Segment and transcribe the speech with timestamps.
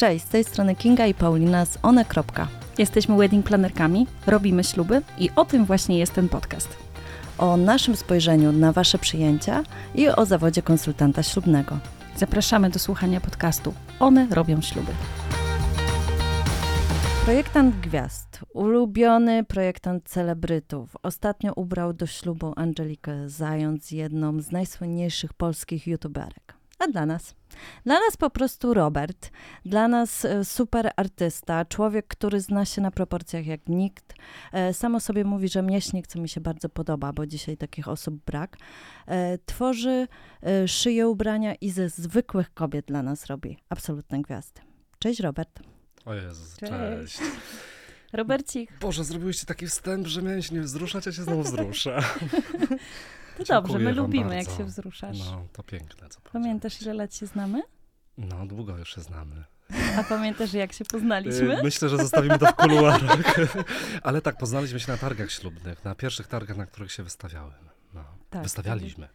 [0.00, 2.04] Cześć, z tej strony Kinga i Paulina z one.
[2.78, 6.76] Jesteśmy wedding planerkami, robimy śluby i o tym właśnie jest ten podcast.
[7.38, 9.62] O naszym spojrzeniu na Wasze przyjęcia
[9.94, 11.78] i o zawodzie konsultanta ślubnego.
[12.16, 14.92] Zapraszamy do słuchania podcastu One robią śluby.
[17.24, 25.86] Projektant gwiazd, ulubiony projektant celebrytów, ostatnio ubrał do ślubu Angelikę Zając, jedną z najsłynniejszych polskich
[25.86, 26.59] youtuberek.
[26.80, 27.34] A dla nas?
[27.84, 29.30] Dla nas po prostu Robert,
[29.64, 34.14] dla nas e, super artysta, człowiek, który zna się na proporcjach jak nikt.
[34.52, 38.14] E, Samo sobie mówi, że mieśnik, co mi się bardzo podoba, bo dzisiaj takich osób
[38.26, 38.56] brak.
[39.06, 40.08] E, Tworzy,
[40.66, 44.60] szyje ubrania i ze zwykłych kobiet dla nas robi absolutne gwiazdy.
[44.98, 45.60] Cześć Robert.
[46.04, 46.72] O Jezus, Cześć.
[46.72, 47.18] cześć.
[48.12, 52.02] Robercik, Boże, zrobiłeś taki wstęp, że miałem się nie wzruszać, a się znowu wzruszę.
[53.44, 54.58] to dobrze, my lubimy jak bardzo.
[54.58, 55.18] się wzruszasz.
[55.18, 57.62] No, to piękne, co Pamiętasz ile lat się znamy?
[58.18, 59.44] No, długo już się znamy.
[59.98, 61.58] A pamiętasz jak się poznaliśmy?
[61.58, 63.16] Y, Myślę, że zostawimy to w kuluarach.
[64.02, 67.54] Ale tak, poznaliśmy się na targach ślubnych, na pierwszych targach, na których się wystawiałem.
[67.94, 69.08] No, Tak, wystawialiśmy.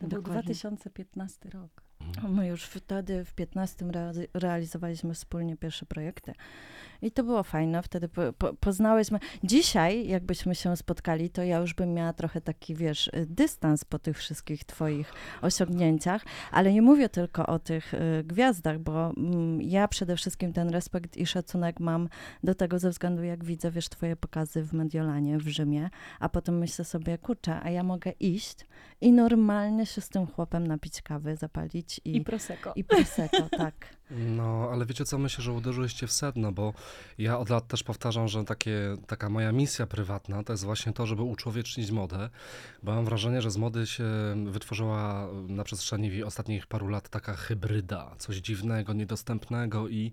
[0.00, 0.42] To był Dokładnie.
[0.42, 1.70] 2015 rok.
[2.00, 2.34] Mhm.
[2.34, 6.32] My już wtedy w 15 re- realizowaliśmy wspólnie pierwsze projekty.
[7.04, 9.18] I to było fajne, wtedy po, po, poznałyśmy.
[9.44, 13.98] Dzisiaj, jakbyśmy się spotkali, to ja już bym miała trochę taki, wiesz, y, dystans po
[13.98, 19.88] tych wszystkich twoich osiągnięciach, ale nie mówię tylko o tych y, gwiazdach, bo mm, ja
[19.88, 22.08] przede wszystkim ten respekt i szacunek mam
[22.44, 26.58] do tego ze względu, jak widzę, wiesz, twoje pokazy w Mediolanie, w Rzymie, a potem
[26.58, 28.66] myślę sobie, kurczę, a ja mogę iść
[29.00, 32.72] i normalnie się z tym chłopem napić kawy, zapalić i, I Prosecco.
[32.76, 33.74] i prosecco, tak.
[34.10, 36.72] No, ale wiecie co, myślę, że uderzyliście w sedno, bo
[37.18, 41.06] ja od lat też powtarzam, że takie, taka moja misja prywatna to jest właśnie to,
[41.06, 42.30] żeby uczłowiecznić modę,
[42.82, 44.04] bo mam wrażenie, że z mody się
[44.46, 50.12] wytworzyła na przestrzeni ostatnich paru lat taka hybryda, coś dziwnego, niedostępnego i,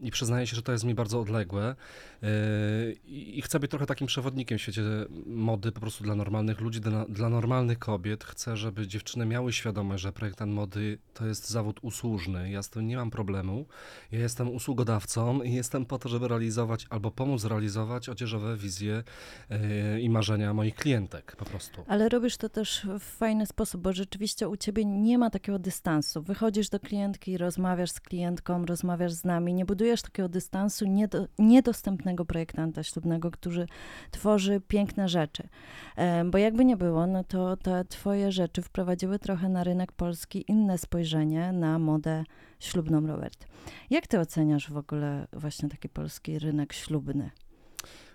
[0.00, 1.74] i przyznaję się, że to jest mi bardzo odległe
[2.22, 4.82] Yy, i chcę być trochę takim przewodnikiem w świecie
[5.26, 8.24] mody po prostu dla normalnych ludzi, dla, dla normalnych kobiet.
[8.24, 12.50] Chcę, żeby dziewczyny miały świadomość, że projektant mody to jest zawód usłużny.
[12.50, 13.66] Ja z tym nie mam problemu.
[14.12, 19.02] Ja jestem usługodawcą i jestem po to, żeby realizować albo pomóc realizować odzieżowe wizje
[19.50, 21.84] yy, i marzenia moich klientek po prostu.
[21.86, 26.22] Ale robisz to też w fajny sposób, bo rzeczywiście u ciebie nie ma takiego dystansu.
[26.22, 32.24] Wychodzisz do klientki, rozmawiasz z klientką, rozmawiasz z nami, nie budujesz takiego dystansu niedo, niedostępnego
[32.24, 33.66] projektanta ślubnego, który
[34.10, 35.48] tworzy piękne rzeczy.
[35.96, 40.44] E, Bo jakby nie było, no to te twoje rzeczy wprowadziły trochę na rynek polski
[40.48, 42.24] inne spojrzenie na modę
[42.64, 43.46] ślubną, Robert.
[43.90, 47.30] Jak ty oceniasz w ogóle właśnie taki polski rynek ślubny?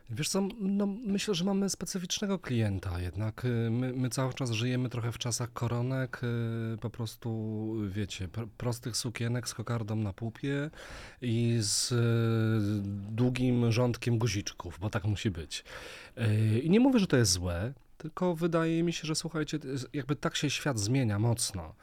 [0.10, 3.46] Wiesz co, no myślę, że mamy specyficznego klienta jednak.
[3.46, 6.22] y, My, my cały czas żyjemy trochę w czasach koronek,
[6.74, 10.70] y, po prostu, wiecie, pr- prostych sukienek z kokardą na pupie
[11.22, 15.64] i z y, długim rządkiem guziczków, bo tak musi być.
[16.64, 19.60] I nie mówię, że to jest złe, tylko wydaje mi się, że słuchajcie,
[19.94, 21.76] jakby tak się świat zmienia mocno.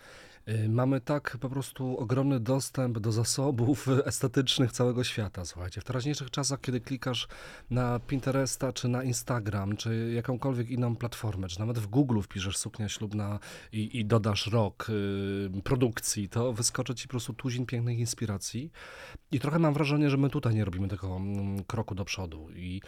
[0.48, 5.44] Y, Mamy tak po prostu ogromny dostęp do zasobów estetycznych całego świata.
[5.44, 7.28] Słuchajcie, w teraźniejszych czasach, kiedy klikasz
[7.70, 12.88] na Pinteresta, czy na Instagram, czy jakąkolwiek inną platformę, czy nawet w Google wpiszesz suknia
[12.88, 13.38] ślubna
[13.72, 18.72] i, i dodasz rok y, produkcji, to wyskoczy ci po prostu tuzin pięknych inspiracji.
[19.32, 22.48] I trochę mam wrażenie, że my tutaj nie robimy tego mm, kroku do przodu.
[22.54, 22.80] I,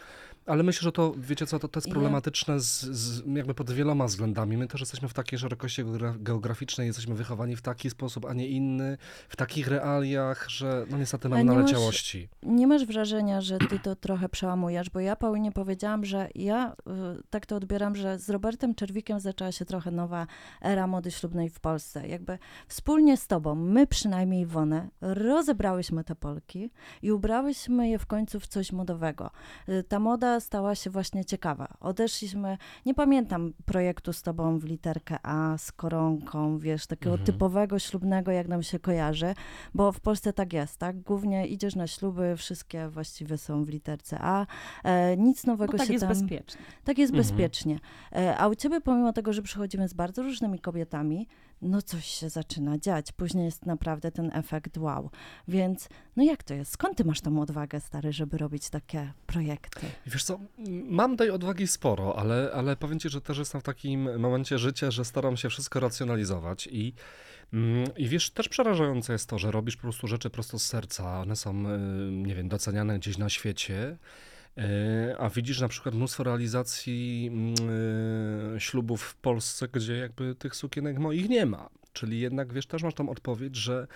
[0.47, 4.05] ale myślę, że to, wiecie co, to, to jest problematyczne z, z, jakby pod wieloma
[4.05, 4.57] względami.
[4.57, 8.47] My też jesteśmy w takiej szerokości geogra- geograficznej, jesteśmy wychowani w taki sposób, a nie
[8.47, 8.97] inny,
[9.29, 12.29] w takich realiach, że no niestety mamy nie masz- naleciałości.
[12.43, 17.23] Nie masz wrażenia, że ty to trochę przełamujesz, bo ja Paulinie powiedziałam, że ja y,
[17.29, 20.27] tak to odbieram, że z Robertem Czerwikiem zaczęła się trochę nowa
[20.61, 22.07] era mody ślubnej w Polsce.
[22.07, 22.37] Jakby
[22.67, 26.71] wspólnie z tobą, my przynajmniej Iwonę, rozebrałyśmy te Polki
[27.01, 29.31] i ubrałyśmy je w końcu w coś modowego.
[29.69, 31.67] Y, Ta moda stała się właśnie ciekawa.
[31.79, 37.25] Odeszliśmy, nie pamiętam projektu z tobą w literkę A, z koronką, wiesz, takiego Mhm.
[37.25, 39.33] typowego ślubnego, jak nam się kojarzy,
[39.73, 41.01] bo w Polsce tak jest, tak?
[41.01, 44.45] Głównie idziesz na śluby, wszystkie właściwie są w literce A.
[44.83, 46.13] E, nic nowego Bo tak się jest tam...
[46.13, 46.61] bezpiecznie.
[46.83, 47.27] Tak jest Mhm.
[47.27, 47.79] bezpiecznie.
[48.15, 51.27] E, a u ciebie, pomimo tego, że przychodzimy z bardzo różnymi kobietami,
[51.61, 53.11] no coś się zaczyna dziać.
[53.11, 55.09] Później jest naprawdę ten efekt wow.
[55.47, 56.71] Więc, no jak to jest?
[56.71, 59.87] Skąd ty masz tą odwagę, stary, żeby robić takie projekty?
[60.05, 60.39] Wiesz co,
[60.83, 64.91] mam tej odwagi sporo, ale, ale powiem ci, że też jestem w takim momencie życia,
[64.91, 66.93] że staram się wszystko racjonalizować i,
[67.53, 71.19] mm, i wiesz, też przerażające jest to, że robisz po prostu rzeczy prosto z serca,
[71.19, 73.97] one są, y, nie wiem, doceniane gdzieś na świecie,
[75.17, 77.53] a widzisz na przykład mnóstwo realizacji mm,
[78.55, 81.69] y, ślubów w Polsce, gdzie jakby tych sukienek moich nie ma.
[81.93, 83.87] Czyli jednak, wiesz, też masz tam odpowiedź, że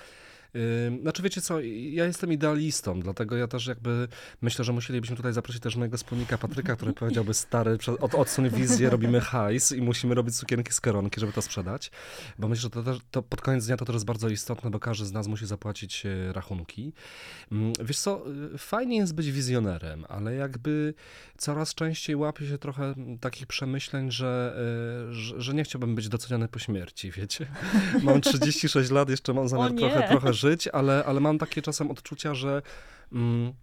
[1.01, 1.59] Znaczy wiecie co,
[1.91, 4.07] ja jestem idealistą, dlatego ja też jakby
[4.41, 8.89] myślę, że musielibyśmy tutaj zaprosić też mojego wspólnika Patryka, który powiedziałby stary, od, odsuń wizję,
[8.89, 11.91] robimy hajs i musimy robić sukienki z koronki, żeby to sprzedać,
[12.39, 14.79] bo myślę, że to, też, to pod koniec dnia to też jest bardzo istotne, bo
[14.79, 16.93] każdy z nas musi zapłacić e, rachunki.
[17.83, 18.23] Wiesz co,
[18.53, 20.93] y, fajnie jest być wizjonerem, ale jakby
[21.37, 24.55] coraz częściej łapię się trochę takich przemyśleń, że,
[25.09, 27.47] y, że, że nie chciałbym być doceniony po śmierci, wiecie.
[28.03, 32.33] Mam 36 lat, jeszcze mam zamiar trochę, trochę żyć, ale, ale mam takie czasem odczucia,
[32.33, 32.61] że
[33.11, 33.53] mm,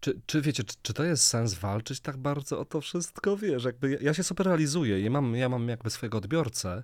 [0.00, 3.36] czy, czy wiecie, czy, czy to jest sens walczyć tak bardzo o to wszystko?
[3.36, 6.82] Wiesz, jakby ja, ja się super realizuję, ja mam, ja mam jakby swojego odbiorcę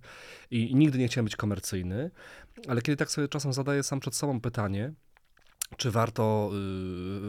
[0.51, 2.11] i, i nigdy nie chciałem być komercyjny,
[2.69, 4.93] ale kiedy tak sobie czasem zadaję sam przed sobą pytanie,
[5.81, 6.51] czy warto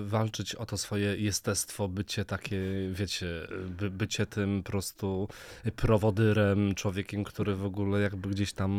[0.03, 2.59] y, walczyć o to swoje jestestwo, bycie takie,
[2.91, 5.27] wiecie, by, bycie tym po prostu
[5.75, 8.71] prowodyrem, człowiekiem, który w ogóle jakby gdzieś tam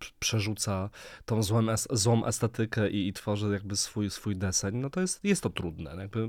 [0.00, 0.90] prz- przerzuca
[1.24, 5.42] tą złą, złą estetykę i, i tworzy jakby swój, swój deseń, no to jest, jest
[5.42, 5.96] to trudne.
[5.96, 6.28] Jakby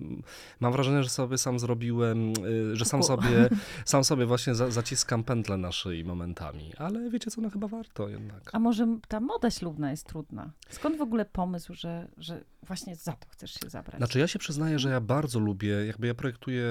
[0.60, 2.33] mam wrażenie, że sobie sam zrobiłem,
[2.71, 3.50] y, że sam sobie,
[3.86, 8.10] sam sobie właśnie za, zaciskam pętlę na szyi momentami, ale wiecie co, no chyba warto
[8.10, 8.50] jednak.
[8.54, 10.51] A może ta moda ślubna jest trudna?
[10.69, 13.97] Skąd w ogóle pomysł, że, że właśnie za to chcesz się zabrać?
[13.97, 16.65] Znaczy ja się przyznaję, że ja bardzo lubię, jakby ja projektuję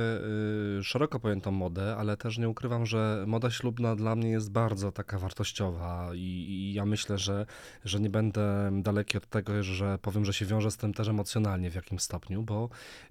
[0.79, 4.93] y, szeroko pojętą modę, ale też nie ukrywam, że moda ślubna dla mnie jest bardzo
[4.93, 7.47] taka wartościowa i, i ja myślę, że,
[7.85, 11.71] że nie będę daleki od tego, że powiem, że się wiąże z tym też emocjonalnie
[11.71, 12.69] w jakimś stopniu, bo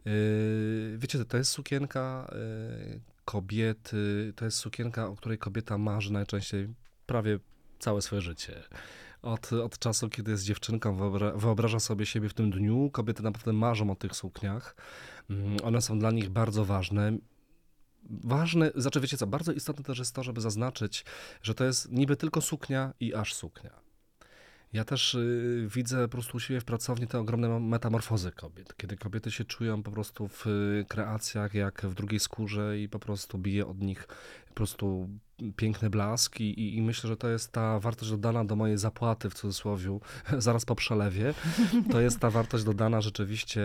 [0.07, 2.31] y, wiecie, to jest sukienka
[2.95, 6.68] y, kobiety, to jest sukienka, o której kobieta marzy najczęściej
[7.06, 7.39] prawie
[7.79, 8.63] całe swoje życie.
[9.22, 12.90] Od, od czasu, kiedy jest dziewczynką, wyobra wyobraża sobie siebie w tym dniu.
[12.94, 14.75] Kobiety naprawdę marzą o tych sukniach.
[15.30, 17.18] Mm, One są dla nich bardzo ważne.
[18.10, 21.06] Ważne, znaczy wiecie co, bardzo istotne też jest to, żeby zaznaczyć,
[21.42, 23.88] że to jest niby tylko suknia i aż suknia.
[24.74, 28.98] Ja też y, widzę po prostu u siebie w pracowni te ogromne metamorfozy kobiet, kiedy
[28.98, 33.38] kobiety się czują po prostu w y, kreacjach jak w drugiej skórze i po prostu
[33.38, 34.08] bije od nich
[34.48, 35.10] po prostu
[35.56, 39.30] piękny blask i, i, i myślę, że to jest ta wartość dodana do mojej zapłaty
[39.30, 40.00] w cudzysłowie
[40.38, 41.34] zaraz po przelewie.
[41.92, 43.62] To jest ta wartość dodana rzeczywiście,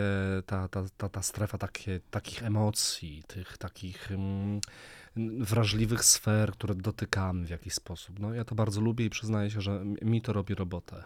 [0.46, 4.60] ta, ta, ta, ta strefa takie, takich emocji, tych takich mm,
[5.40, 8.18] wrażliwych sfer, które dotykamy w jakiś sposób.
[8.20, 11.04] No ja to bardzo lubię i przyznaję się, że mi to robi robotę.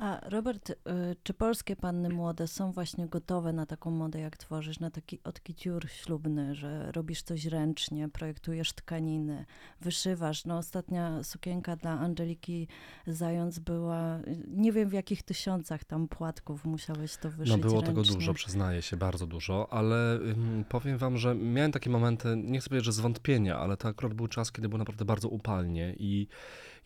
[0.00, 0.74] A Robert, y,
[1.22, 5.88] czy polskie panny młode są właśnie gotowe na taką modę, jak tworzysz, na taki odkiciur
[5.90, 9.46] ślubny, że robisz coś ręcznie, projektujesz tkaniny,
[9.80, 10.44] wyszywasz?
[10.44, 12.68] No ostatnia sukienka dla Angeliki
[13.06, 17.80] Zając była, y, nie wiem w jakich tysiącach tam płatków musiałeś to wyszyć No było
[17.80, 17.86] ręcznie.
[17.94, 20.18] tego dużo, przyznaję się, bardzo dużo, ale
[20.68, 24.28] powiem wam, że miałem takie momenty, nie chcę powiedzieć, że zwątpienia, ale to akurat był
[24.28, 26.28] czas, kiedy było naprawdę bardzo upalnie i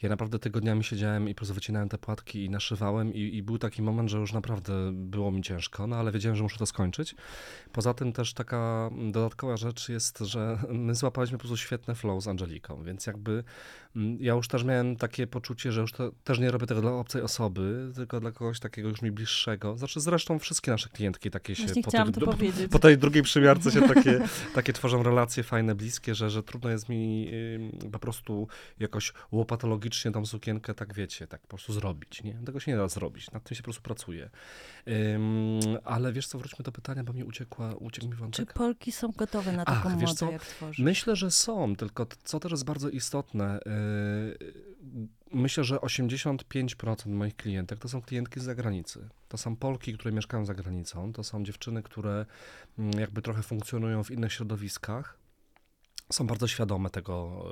[0.02, 3.58] ja naprawdę tygodniami siedziałem i po prostu wycinałem te płatki i naszywałem i, i był
[3.58, 7.14] taki moment, że już naprawdę było mi ciężko, no ale wiedziałem, że muszę to skończyć.
[7.72, 12.28] Poza tym też taka dodatkowa rzecz jest, że my złapaliśmy po prostu świetne flow z
[12.28, 13.44] Angeliką, więc jakby
[13.96, 16.92] mm, ja już też miałem takie poczucie, że już to, też nie robię tego dla
[16.92, 19.78] obcej osoby, tylko dla kogoś takiego już mi bliższego.
[19.78, 22.70] Znaczy zresztą wszystkie nasze klientki takie się po to powiedzieć.
[22.70, 24.20] po tej drugiej przymiarce się takie,
[24.54, 27.30] takie tworzą relacje fajne, bliskie, że, że trudno jest mi
[27.92, 28.48] po prostu
[28.78, 32.34] jakoś łopatologicznie tą sukienkę, tak wiecie, tak po prostu zrobić, nie?
[32.46, 34.30] Tego się nie da zrobić, nad tym się po prostu pracuje.
[34.88, 38.52] Ym, ale wiesz co, wróćmy do pytania, bo mi uciekła, uciekł mi Czy wątek.
[38.52, 40.78] Polki są gotowe na Ach, taką wiesz modę, jak tworzysz?
[40.78, 47.78] Myślę, że są, tylko co też jest bardzo istotne, yy, myślę, że 85% moich klientek
[47.78, 49.08] to są klientki z zagranicy.
[49.28, 52.26] To są Polki, które mieszkają za granicą, to są dziewczyny, które
[52.78, 55.23] mm, jakby trochę funkcjonują w innych środowiskach.
[56.12, 57.44] Są bardzo świadome tego,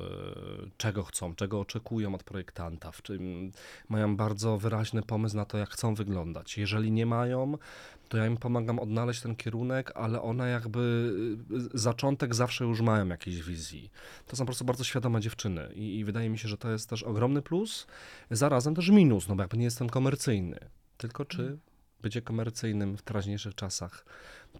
[0.60, 3.52] yy, czego chcą, czego oczekują od projektanta, w czym
[3.88, 6.58] mają bardzo wyraźny pomysł na to, jak chcą wyglądać.
[6.58, 7.58] Jeżeli nie mają,
[8.08, 11.12] to ja im pomagam odnaleźć ten kierunek, ale one jakby
[11.74, 13.90] y, zaczątek zawsze już mają jakiejś wizji.
[14.26, 16.88] To są po prostu bardzo świadome dziewczyny i, i wydaje mi się, że to jest
[16.88, 17.86] też ogromny plus,
[18.30, 20.58] zarazem też minus, no bo jakby nie jestem komercyjny.
[20.96, 21.58] Tylko czy
[22.02, 24.04] bycie komercyjnym w teraźniejszych czasach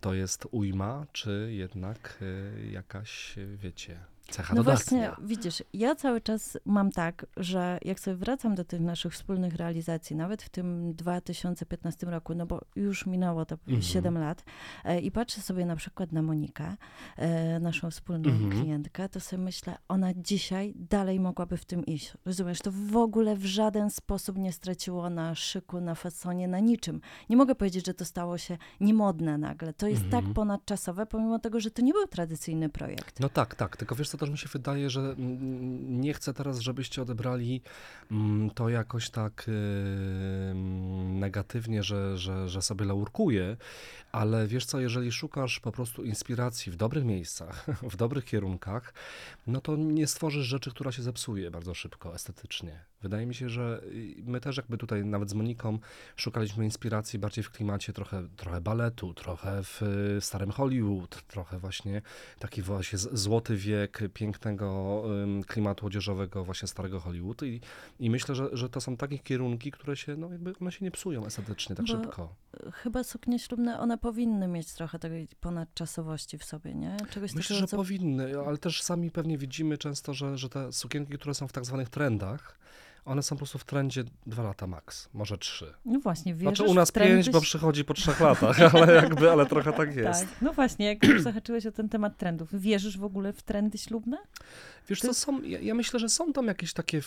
[0.01, 3.99] to jest ujma, czy jednak y, jakaś, y, wiecie,
[4.33, 4.99] cecha No dodatnia?
[5.11, 9.55] właśnie, widzisz, ja cały czas mam tak, że jak sobie wracam do tych naszych wspólnych
[9.55, 13.83] realizacji, nawet w tym 2015 roku, no bo już minęło to Mhm.
[13.83, 14.45] 7 lat,
[14.85, 16.77] e, i patrzę sobie na przykład na Monikę,
[17.17, 18.51] e, naszą wspólną Mhm.
[18.51, 22.13] klientkę, to sobie myślę, ona dzisiaj dalej mogłaby w tym iść.
[22.25, 27.01] Rozumiesz, to w ogóle w żaden sposób nie straciło na szyku, na fasonie, na niczym.
[27.31, 29.73] Nie mogę powiedzieć, że to stało się niemodne nagle.
[29.73, 30.25] To jest Mhm.
[30.25, 33.21] tak ponadczasowe, pomimo tego, że to nie był tradycyjny projekt.
[33.21, 35.15] No tak, tak, tylko wiesz co, też mi się wydaje, że
[35.89, 37.63] nie chcę teraz, żebyście odebrali
[38.11, 39.53] mm, to jakoś tak y,
[40.51, 43.57] mm, negatywnie, że, że, że sobie laurkuję,
[44.13, 48.95] ale wiesz co, jeżeli szukasz po prostu inspiracji w dobrych miejscach, w dobrych kierunkach,
[49.47, 52.92] no to nie stworzysz rzeczy, która się zepsuje bardzo szybko estetycznie.
[53.03, 55.79] Wydaje mi się, że y, my też jakby tutaj nawet z Moniką
[56.17, 62.03] szukaliśmy inspiracji bardziej w klimacie trochę, trochę baletu, trochę w y, starym Hollywood, trochę właśnie
[62.39, 65.03] taki właśnie złoty wiek pięknego
[65.47, 67.61] klimatu odzieżowego właśnie starego Hollywood i,
[67.99, 70.91] i myślę, że, że to są takie kierunki, które się, no jakby one się nie
[70.91, 72.35] psują estetycznie tak Bo- szybko.
[72.73, 76.97] Chyba suknie ślubne, one powinny mieć trochę tej ponadczasowości w sobie, nie?
[77.11, 77.77] Czegoś Myślę, że co...
[77.77, 81.65] powinny, ale też sami pewnie widzimy często, że, że te sukienki, które są w tak
[81.65, 82.59] zwanych trendach,
[83.05, 85.75] one są po prostu w trendzie dwa lata max, może trzy.
[85.85, 89.31] No właśnie, wierzysz Znaczy u nas trendy pięć, bo przychodzi po trzech latach, ale jakby,
[89.31, 90.21] ale trochę tak jest.
[90.21, 93.79] Tak, no właśnie, jak już zahaczyłeś o ten temat trendów, wierzysz w ogóle w trendy
[93.79, 94.19] ślubne?
[94.89, 97.01] Wiesz co, są, ja, ja myślę, że są tam jakieś takie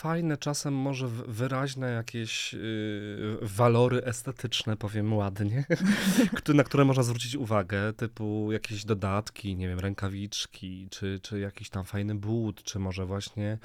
[0.00, 5.64] fajne, czasem może wyraźne jakieś yy, walory estetyczne, powiem ładnie,
[6.54, 11.84] na które można zwrócić uwagę, typu jakieś dodatki, nie wiem, rękawiczki, czy, czy jakiś tam
[11.84, 13.58] fajny but, czy może właśnie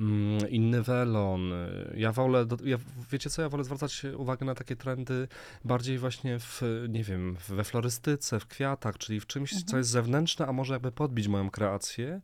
[0.00, 1.52] mm, inny welon.
[1.94, 2.78] Ja wolę, do, ja,
[3.12, 5.28] wiecie co, ja wolę zwracać uwagę na takie trendy
[5.64, 9.78] bardziej właśnie w, nie wiem, we florystyce, w kwiatach, czyli w czymś, co Mhm.
[9.78, 12.20] jest zewnętrzne, a może jakby podbić moją kreację.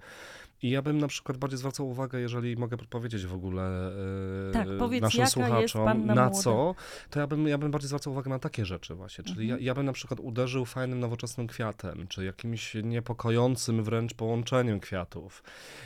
[0.64, 3.92] I ja bym na przykład bardziej zwracał uwagę, jeżeli mogę podpowiedzieć w ogóle
[4.48, 6.30] e, Tak, powiedz, naszym słuchaczom, na młoda?
[6.30, 6.74] co,
[7.10, 9.24] to ja bym, ja bym bardziej zwracał uwagę na takie rzeczy właśnie.
[9.24, 9.60] Czyli Mhm.
[9.60, 15.42] ja, ja bym na przykład uderzył fajnym, nowoczesnym kwiatem, czy jakimś niepokojącym wręcz połączeniem kwiatów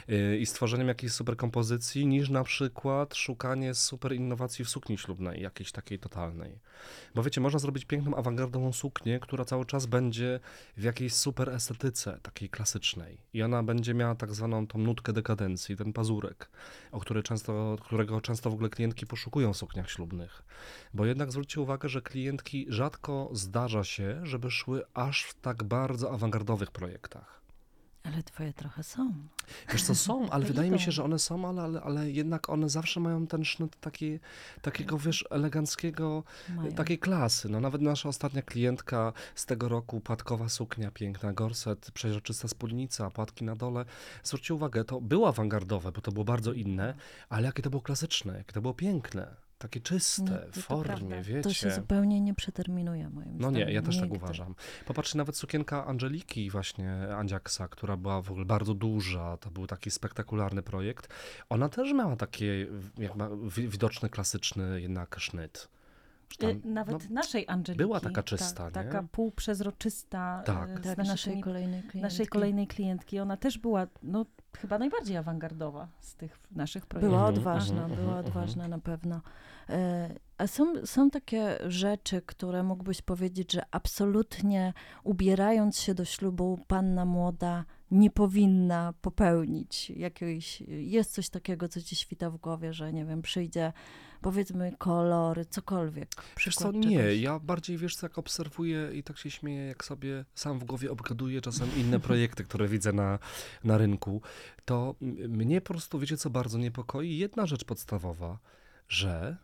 [0.09, 5.43] yy, i stworzeniem jakiejś super kompozycji, niż na przykład szukanie super innowacji w sukni ślubnej,
[5.43, 6.59] jakiejś takiej totalnej.
[7.15, 10.41] Bo wiecie, można zrobić piękną, awangardową suknię, która cały czas będzie
[10.77, 13.19] w jakiejś super estetyce, takiej klasycznej.
[13.33, 16.51] I ona będzie miała tak zwaną tą nutkę dekadencji, ten pazurek,
[16.93, 20.43] o który często, którego często w ogóle klientki poszukują w sukniach ślubnych.
[20.95, 26.13] Bo jednak zwróćcie uwagę, że klientki rzadko zdarza się, żeby szły aż w tak bardzo
[26.13, 27.38] awangardowych projektach.
[28.13, 29.15] Ale twoje trochę są.
[29.73, 30.85] Wiesz co, są, ale To wydaje mi idą.
[30.85, 34.19] się, że one są, ale, ale, ale jednak one zawsze mają ten sznyt taki,
[34.63, 36.25] takiego, wiesz, eleganckiego,
[36.57, 36.73] Mają.
[36.73, 37.49] takiej klasy.
[37.49, 43.45] No nawet nasza ostatnia klientka z tego roku, płatkowa suknia, piękna, gorset, przeźroczysta spódnica, płatki
[43.45, 43.85] na dole.
[44.23, 46.95] Zwróćcie uwagę, to było awangardowe, bo to było bardzo inne,
[47.29, 51.41] ale jakie to było klasyczne, jakie to było piękne, takie czyste, Nie, w formie, wiecie.
[51.43, 53.69] To się zupełnie nie przeterminuje, moim No zdaniem.
[53.69, 54.55] nie, ja też tak uważam.
[54.87, 59.91] Popatrzcie, nawet sukienka Angeliki właśnie, Andziaksa, która była w ogóle bardzo duża, to był taki
[59.91, 61.09] spektakularny projekt.
[61.49, 62.17] Ona też miała
[63.49, 65.69] wi- widoczny, klasyczny jednak sznyt.
[66.39, 67.79] Tam, Y, Nawet no, naszej Angeliki.
[67.79, 68.93] była taka czysta, tak, nie?
[68.93, 70.43] Taka półprzezroczysta.
[70.47, 70.69] Tak.
[70.79, 72.01] y, z Tak, naszymi- naszej kolejnej klientki.
[72.01, 73.19] naszej kolejnej klientki.
[73.21, 74.27] Ona też była, no,
[74.59, 77.11] chyba najbardziej awangardowa z tych naszych projektów.
[77.11, 79.21] Była Mhm, odważna, mhm, była mhm, odważna na pewno.
[79.71, 80.09] E,
[80.39, 84.73] A są, są takie rzeczy, które mógłbyś powiedzieć, że absolutnie
[85.05, 90.61] ubierając się do ślubu, panna młoda nie powinna popełnić jakiejś.
[90.69, 93.73] Jest coś takiego, co ci świta w głowie, że nie wiem, przyjdzie
[94.21, 96.09] powiedzmy kolor, cokolwiek.
[96.35, 97.21] Przykład co, nie, czegoś.
[97.21, 100.91] ja bardziej, wiesz co, jak obserwuję i tak się śmieję, jak sobie sam w głowie
[100.91, 103.19] obgaduję czasem inne projekty, które widzę na,
[103.65, 104.23] na rynku,
[104.65, 104.95] to
[105.29, 108.39] mnie po prostu, wiecie co, bardzo niepokoi jedna rzecz podstawowa,
[108.89, 109.37] że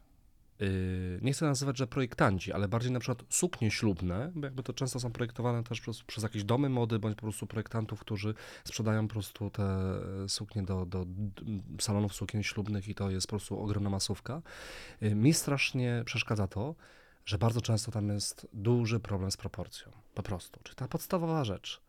[1.23, 5.01] nie chcę nazywać, że projektanci, ale bardziej na przykład suknie ślubne, bo jakby to często
[5.01, 9.13] są projektowane też przez, przez jakieś domy mody, bądź po prostu projektantów, którzy sprzedają po
[9.13, 9.65] prostu te
[10.29, 11.07] suknie do, do
[11.81, 14.43] salonów sukien ślubnych i to jest po prostu ogromna masówka.
[15.03, 16.75] Y, Mi strasznie przeszkadza to,
[17.25, 19.93] że bardzo często tam jest duży problem z proporcją.
[20.15, 20.61] Po prostu.
[20.63, 21.84] Czyli ta podstawowa rzecz.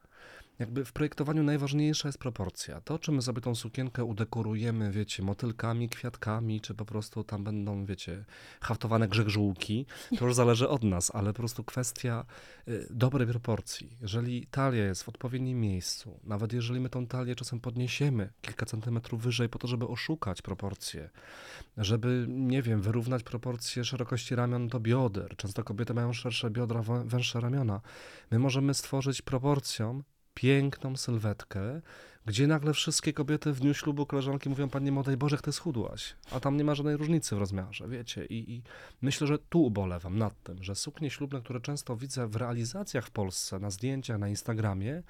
[0.60, 2.82] Jakby w projektowaniu najważniejsza jest proporcja.
[2.82, 7.86] To, czy my sobie tą sukienkę udekorujemy, wiecie, motylkami, kwiatkami, czy po prostu tam będą,
[7.86, 8.26] wiecie,
[8.62, 9.86] haftowane grzegżółki,
[10.20, 12.26] to już zależy od nas, ale po prostu kwestia
[12.68, 13.98] y, dobrej proporcji.
[14.02, 19.22] Jeżeli talia jest w odpowiednim miejscu, nawet jeżeli my tą talię czasem podniesiemy kilka centymetrów
[19.22, 21.10] wyżej po to, żeby oszukać proporcje,
[21.78, 25.36] żeby, nie wiem, wyrównać proporcje szerokości ramion do bioder.
[25.38, 27.82] Często kobiety mają szersze biodra, węższe ramiona.
[28.32, 30.04] My możemy stworzyć proporcją
[30.36, 31.82] piękną sylwetkę,
[32.26, 36.16] gdzie nagle wszystkie kobiety w dniu ślubu koleżanki mówią, Pani młodej Boże, jak ty schudłaś.
[36.32, 38.26] A tam nie ma żadnej różnicy w rozmiarze, wiecie.
[38.26, 38.62] I, I
[39.02, 43.12] myślę, że tu ubolewam nad tym, że suknie ślubne, które często widzę w realizacjach w
[43.12, 45.04] Polsce, na zdjęciach, na Instagramie,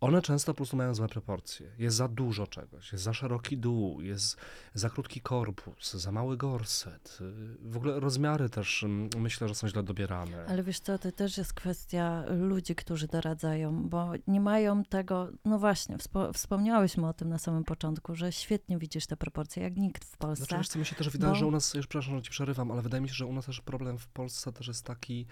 [0.00, 1.70] one często po prostu mają złe proporcje.
[1.78, 4.36] Jest za dużo czegoś, jest za szeroki dół, jest
[4.74, 7.18] za krótki korpus, za mały gorset.
[7.62, 10.46] W ogóle rozmiary też mm, myślę, że są źle dobierane.
[10.48, 15.58] Ale wiesz co, to też jest kwestia ludzi, którzy doradzają, bo nie mają tego, no
[15.58, 20.04] właśnie, wspo wspomniałyśmy o tym na samym początku, że świetnie widzisz te proporcje, jak nikt
[20.04, 20.44] w Polsce.
[20.44, 22.30] Znaczy, wiesz co, mi się też wydaje, bo- że u nas, już przepraszam, że ci
[22.30, 25.26] przerywam, ale wydaje mi się, że u nas też problem w Polsce też jest taki,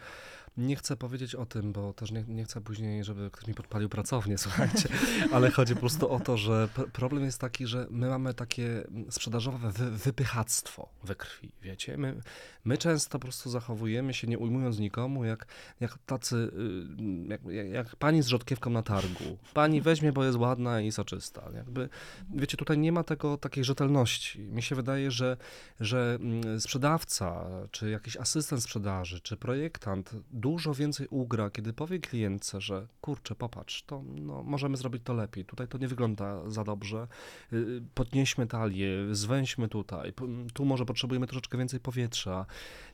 [0.59, 3.89] nie chcę powiedzieć o tym, bo też nie, nie chcę później, żeby ktoś mi podpalił
[3.89, 4.89] pracownię, słuchajcie,
[5.33, 8.87] ale chodzi po prostu o to, że pr- problem jest taki, że my mamy takie
[8.87, 12.21] mm, sprzedażowe wy, wypychactwo we krwi, wiecie, my,
[12.65, 15.47] my często po prostu zachowujemy się, nie ujmując nikomu, jak,
[15.81, 19.39] jak tacy, y, jak, jak, jak pani z rzodkiewką na targu.
[19.55, 21.51] Pani weźmie, bo jest ładna i soczysta.
[21.55, 21.89] Jakby,
[22.35, 24.41] wiecie, tutaj nie ma tego, takiej rzetelności.
[24.41, 25.37] Mi się wydaje, że,
[25.81, 30.11] że mm, sprzedawca, czy jakiś asystent sprzedaży, czy projektant
[30.49, 35.45] dużo więcej ugra, kiedy powie klientce, że kurczę, popatrz, to no, możemy zrobić to lepiej,
[35.45, 37.09] tutaj to nie wygląda za dobrze,
[37.53, 40.13] y, podnieśmy talię, zwęźmy tutaj,
[40.55, 42.47] tu może potrzebujemy troszeczkę więcej powietrza.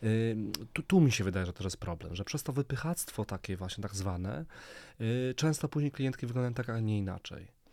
[0.02, 0.36] Y,
[0.72, 3.82] Tu, tu mi się wydaje, że to jest problem, że przez to wypychactwo takie właśnie
[3.82, 4.44] tak zwane,
[5.00, 7.63] y, często później klientki wyglądają tak, a nie inaczej.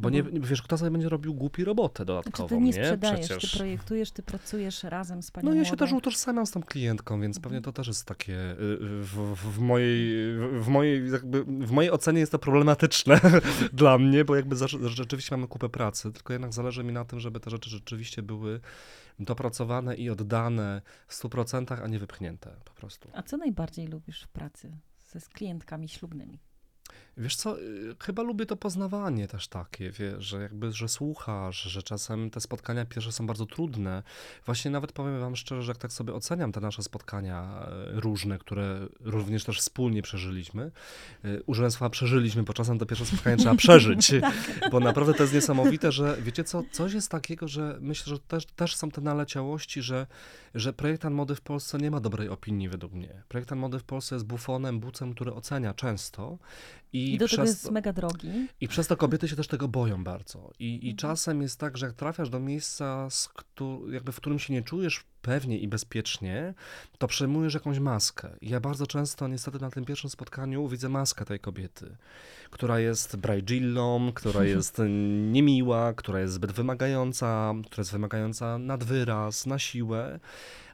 [0.00, 3.50] Bo nie, wiesz, kto sobie będzie robił głupi robotę Znaczy dodatkową, ty nie sprzedajesz, Przecież.
[3.52, 5.84] ty projektujesz, ty pracujesz razem z panią No ja się młodą.
[5.84, 10.12] też utożsamiam z tą klientką, więc pewnie to też jest takie y, w, w, mojej,
[10.38, 13.20] w- w mojej jakby, w mojej ocenie jest to problematyczne
[13.72, 17.20] dla mnie, bo jakby za, rzeczywiście mamy kupę pracy, tylko jednak zależy mi na tym,
[17.20, 18.60] żeby te rzeczy rzeczywiście były
[19.20, 23.08] dopracowane i oddane w 100%, a nie wypchnięte po prostu.
[23.12, 24.72] A co najbardziej lubisz w pracy
[25.12, 26.38] ze z klientkami ślubnymi?
[27.18, 31.82] Wiesz co, y, chyba lubię to poznawanie też takie, wiesz, że jakby, że słuchasz, że
[31.82, 34.02] czasem te spotkania pierwsze są bardzo trudne.
[34.46, 38.38] Właśnie nawet powiem wam szczerze, że jak tak sobie oceniam te nasze spotkania e, różne,
[38.38, 40.70] które również też wspólnie przeżyliśmy,
[41.24, 44.12] y, użyłem słowa przeżyliśmy, bo czasem to pierwsze spotkanie trzeba przeżyć,
[44.70, 48.46] bo naprawdę to jest niesamowite, że wiecie co, coś jest takiego, że myślę, że też,
[48.46, 50.06] też są te naleciałości, że,
[50.54, 53.22] że projektant mody w Polsce nie ma dobrej opinii według mnie.
[53.28, 56.38] Projektant mody w Polsce jest bufonem, bucem, który ocenia często
[56.92, 58.48] i, I, do tego przez jest mega drogi.
[58.60, 60.50] i przez to kobiety się też tego boją bardzo.
[60.58, 60.96] I, i Mhm.
[60.96, 64.62] czasem jest tak, że jak trafiasz do miejsca, z któ- jakby w którym się nie
[64.62, 66.54] czujesz pewnie i bezpiecznie,
[66.98, 68.28] to przejmujesz jakąś maskę.
[68.40, 71.96] I ja bardzo często niestety na tym pierwszym spotkaniu widzę maskę tej kobiety,
[72.50, 74.80] która jest brajdzillą, która jest
[75.32, 80.20] niemiła, która jest zbyt wymagająca, która jest wymagająca nad wyraz, na siłę.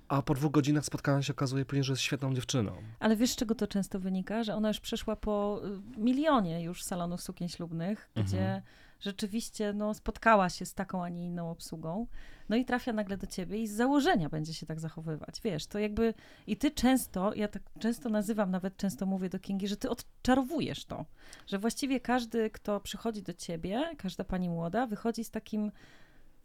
[0.08, 2.72] A po dwóch godzinach spotkania się okazuje później, że jest świetną dziewczyną.
[3.00, 4.44] Ale wiesz, z czego to często wynika?
[4.44, 5.60] Że ona już przeszła po
[5.96, 8.26] y, milionie już salonów sukien ślubnych, Mhm.
[8.26, 8.62] gdzie
[9.00, 12.06] rzeczywiście no, spotkała się z taką, a nie inną obsługą.
[12.48, 15.40] No i trafia nagle do ciebie i z założenia będzie się tak zachowywać.
[15.44, 16.14] Wiesz, to jakby
[16.46, 20.84] i ty często, ja tak często nazywam, nawet często mówię do Kingi, że ty odczarowujesz
[20.84, 21.04] to.
[21.46, 25.72] Że właściwie każdy, kto przychodzi do ciebie, każda pani młoda, wychodzi z takim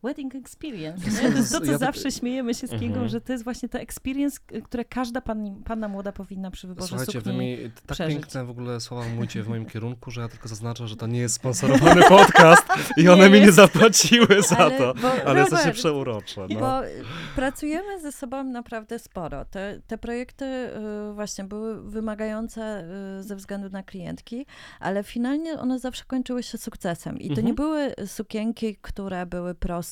[0.04, 1.12] wedding experience.
[1.12, 1.32] Nie?
[1.32, 3.10] To jest to, co Ja tak- zawsze śmiejemy się z Kingą, Mhm.
[3.10, 6.88] że to jest właśnie to experience, k- które każda pani, panna młoda powinna przy wyborze
[6.88, 7.40] Słuchajcie, wy sukni.
[7.40, 8.16] mi tak przeżyć.
[8.16, 11.20] piękne w ogóle słowa mówicie w moim kierunku, że ja tylko zaznaczę, że to nie
[11.20, 13.56] jest sponsorowany podcast i one Nie mi nie jest.
[13.56, 16.48] zapłaciły za Ale- to, bo, ale Robert, przeurocze.
[16.50, 16.60] No.
[16.60, 16.90] Bo y,
[17.36, 19.46] pracujemy ze sobą naprawdę sporo.
[19.46, 22.84] Te, te projekty y, właśnie były wymagające
[23.20, 24.46] y, ze względu na klientki,
[24.80, 27.18] ale finalnie one zawsze kończyły się sukcesem.
[27.20, 27.48] I to Mhm.
[27.48, 29.89] nie były sukienki, które były proste.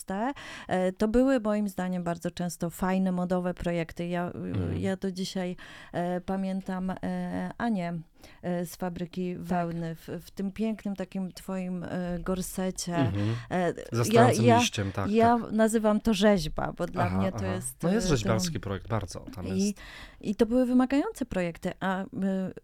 [0.68, 4.08] E, To były moim zdaniem bardzo często fajne, modowe projekty.
[4.08, 4.80] Ja, Mhm.
[4.80, 5.56] ja do dzisiaj
[5.94, 9.44] e, pamiętam e, Anię e, z fabryki Tak.
[9.44, 12.96] wełny w, w tym pięknym takim twoim e, gorsecie.
[12.96, 13.36] Mhm.
[13.50, 15.12] E, stojącym ja, liściem, tak.
[15.12, 15.52] ja tak.
[15.52, 17.48] nazywam to rzeźba, bo dla Aha, mnie to aha.
[17.48, 17.84] jest.
[17.84, 19.20] No jest e, rzeźbiarski projekt, bardzo.
[19.20, 19.80] Tam I, jest.
[20.22, 22.08] I to były wymagające projekty, a y,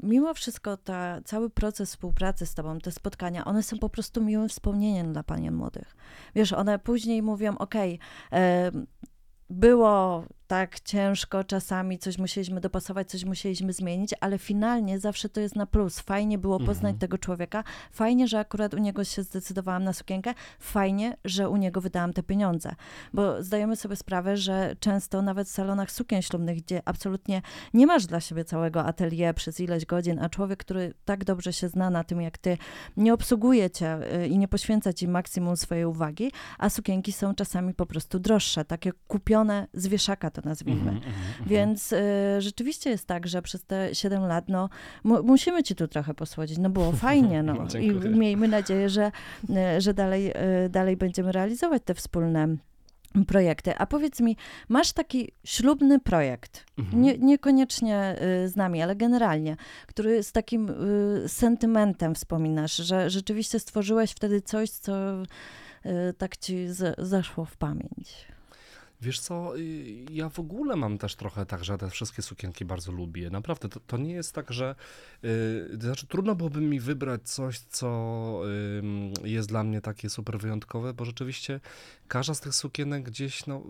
[0.03, 4.49] mimo wszystko ta, cały proces współpracy z tobą, te spotkania, one są po prostu miłym
[4.49, 5.95] wspomnieniem dla panien młodych.
[6.35, 7.99] Wiesz, one później mówią, okej,
[8.31, 8.87] em,
[9.49, 15.55] było tak ciężko, czasami coś musieliśmy dopasować, coś musieliśmy zmienić, ale finalnie zawsze to jest
[15.55, 15.99] na plus.
[15.99, 16.97] Fajnie było poznać Mhm.
[16.97, 21.81] tego człowieka, fajnie, że akurat u niego się zdecydowałam na sukienkę, fajnie, że u niego
[21.81, 22.75] wydałam te pieniądze,
[23.13, 27.41] bo zdajemy sobie sprawę, że często nawet w salonach sukien ślubnych, gdzie absolutnie
[27.73, 31.69] nie masz dla siebie całego atelier przez ileś godzin, a człowiek, który tak dobrze się
[31.69, 32.57] zna na tym jak ty,
[32.97, 37.73] nie obsługuje cię y, i nie poświęca ci maksimum swojej uwagi, a sukienki są czasami
[37.73, 40.79] po prostu droższe, takie kupione z wieszaka to nazwijmy.
[40.91, 41.13] Mhm, mhm.
[41.47, 41.97] Więc y,
[42.39, 44.69] rzeczywiście jest tak, że przez te 7 lat, no,
[45.03, 46.57] mu, musimy ci tu trochę posłodzić.
[46.57, 47.53] No było fajnie, no.
[47.73, 49.11] No, I miejmy nadzieję, że,
[49.77, 50.31] y, że dalej,
[50.65, 52.47] y, dalej będziemy realizować te wspólne
[53.27, 53.77] projekty.
[53.77, 54.37] A powiedz mi,
[54.69, 57.01] masz taki ślubny projekt, Mhm.
[57.01, 63.59] nie, niekoniecznie y, z nami, ale generalnie, który z takim y, sentymentem wspominasz, że rzeczywiście
[63.59, 64.93] stworzyłeś wtedy coś, co
[66.17, 68.27] tak ci z, zeszło w pamięć.
[69.03, 72.91] Wiesz co, y, ja w ogóle mam też trochę tak, że te wszystkie sukienki bardzo
[72.91, 73.29] lubię.
[73.29, 74.75] Naprawdę, to, to nie jest tak, że.
[75.23, 78.41] Yy, znaczy, trudno byłoby mi wybrać coś, co
[78.79, 81.59] ym, jest dla mnie takie super wyjątkowe, bo rzeczywiście
[82.07, 83.63] każda z tych sukienek gdzieś, no.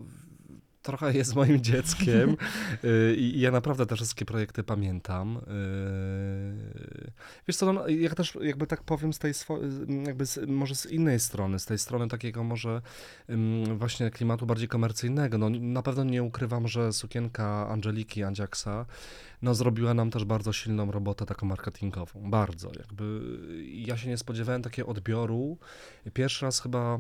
[0.83, 2.37] Trochę jest moim dzieckiem
[2.83, 5.41] yy, i ja naprawdę te wszystkie projekty pamiętam.
[5.47, 7.11] Yy,
[7.47, 9.33] Wiesz co, no, też jakby tak powiem z tej
[10.05, 12.81] jakby z, może z innej strony, z tej strony takiego może
[13.75, 15.37] właśnie klimatu bardziej komercyjnego.
[15.37, 18.85] No, na pewno nie ukrywam, że sukienka Angeliki Andziaksa
[19.41, 22.29] no, zrobiła nam też bardzo silną robotę taką marketingową.
[22.29, 22.71] Bardzo.
[22.79, 23.21] Jakby
[23.63, 25.57] ja się nie spodziewałem takiego odbioru.
[26.13, 26.99] Pierwszy raz chyba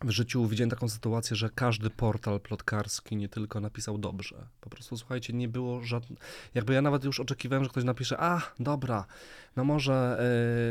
[0.00, 4.46] w życiu widziałem taką sytuację, że każdy portal plotkarski nie tylko napisał dobrze.
[4.60, 6.20] Po prostu słuchajcie, nie było żadnego.
[6.54, 9.06] Jakby ja nawet już oczekiwałem, że ktoś napisze, a dobra,
[9.56, 10.22] no może,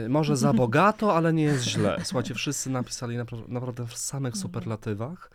[0.03, 1.97] yy, może za bogato, ale nie jest źle.
[2.05, 5.31] Słuchajcie, wszyscy napisali napra- naprawdę w samych superlatywach.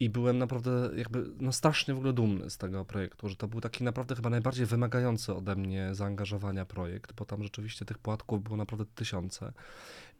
[0.00, 3.60] I byłem naprawdę jakby, no strasznie w ogóle dumny z tego projektu, że to był
[3.60, 8.56] taki naprawdę chyba najbardziej wymagający ode mnie zaangażowania projekt, bo tam rzeczywiście tych płatków było
[8.56, 9.52] naprawdę tysiące.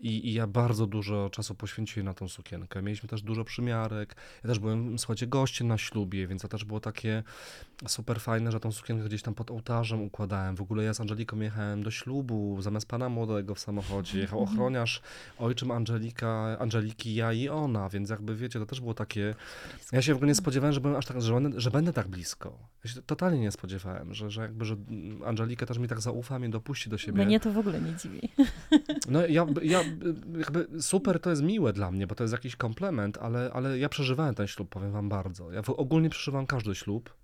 [0.00, 2.82] I, I ja bardzo dużo czasu poświęciłem na tą sukienkę.
[2.82, 4.16] Mieliśmy też dużo przymiarek.
[4.44, 7.22] Ja też byłem, słuchajcie, gościem na ślubie, więc to też było takie
[7.86, 10.56] super fajne, że tą sukienkę gdzieś tam pod ołtarzem układałem.
[10.56, 14.18] W ogóle ja z Angeliką jechałem do ślubu, zamiast pana młodego w samochodzie.
[14.18, 15.02] Jechał ochroniarz,
[15.38, 19.34] ojczym Angelika, Angeliki, ja i ona, więc jakby wiecie, to też było takie...
[19.92, 22.08] Ja się w ogóle nie spodziewałem, że, byłem aż tak, że, będę, że będę tak
[22.08, 22.58] blisko.
[22.84, 24.76] Ja się totalnie nie spodziewałem, że, że jakby, że
[25.26, 27.24] Angelika też mi tak zaufa, mnie dopuści do siebie.
[27.24, 28.20] Mnie to w ogóle nie dziwi.
[29.08, 29.82] No ja, ja
[30.38, 33.88] jakby super to jest miłe dla mnie, bo to jest jakiś komplement, ale, ale ja
[33.88, 35.52] przeżywałem ten ślub, powiem wam bardzo.
[35.52, 37.14] Ja ogólnie przeżywam każdy ślub.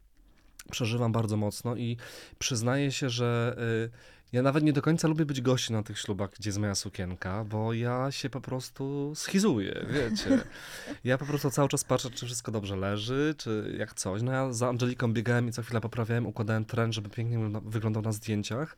[0.70, 1.96] Przeżywam bardzo mocno i
[2.38, 3.90] przyznaję się, że y,
[4.32, 7.44] ja nawet nie do końca lubię być gościem na tych ślubach, gdzie jest moja sukienka,
[7.44, 10.40] bo ja się po prostu schizuję, wiecie.
[11.04, 14.22] Ja po prostu cały czas patrzę, czy wszystko dobrze leży, czy jak coś.
[14.22, 18.02] No ja za Angeliką biegałem i co chwilę poprawiałem, układałem trend, żeby pięknie wygląda- wyglądał
[18.02, 18.76] na zdjęciach,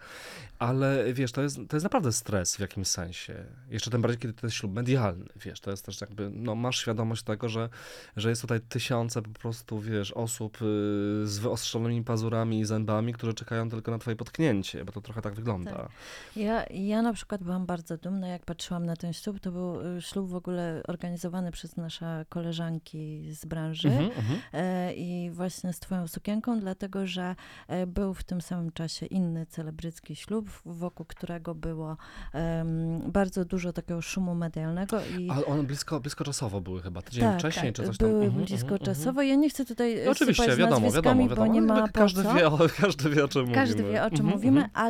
[0.59, 3.45] ale wiesz, to jest, to jest naprawdę stres w jakimś sensie.
[3.71, 6.79] Jeszcze tym bardziej, kiedy to jest ślub medialny, wiesz, to jest też jakby, no masz
[6.79, 7.69] świadomość tego, że,
[8.17, 10.65] że jest tutaj tysiące po prostu, wiesz, osób y,
[11.25, 15.35] z wyostrzonymi pazurami i zębami, które czekają tylko na twoje potknięcie, bo to trochę tak
[15.38, 15.70] wygląda.
[15.72, 15.88] Tak.
[16.37, 19.40] Ja, ja na przykład byłam bardzo dumna, jak patrzyłam na ten ślub.
[19.40, 23.88] To był y, ślub w ogóle organizowany przez nasze koleżanki z branży.
[23.88, 24.38] Mhm, mhm.
[24.53, 27.37] E, I właśnie z twoją sukienką, dlatego że
[27.68, 31.96] e, był w tym samym czasie inny celebrycki ślub, wokół którego było
[33.07, 35.01] bardzo dużo takiego szumu medialnego.
[35.18, 38.09] I Ale one blisko, blisko czasowo były chyba, tydzień tak, wcześniej, czy coś tam.
[38.09, 38.94] były Mhm, blisko mhm, mhm.
[38.96, 39.22] czasowo.
[39.22, 41.46] Ja nie chcę tutaj No Oczywiście, wiadomo, wiadomo, wiadomo.
[41.46, 42.51] bo nie ale ma każdy, wie,
[42.83, 43.92] każdy wie, o czym Każdy mówimy.
[43.92, 44.87] wie, o czym Mhm, mówimy, mhm.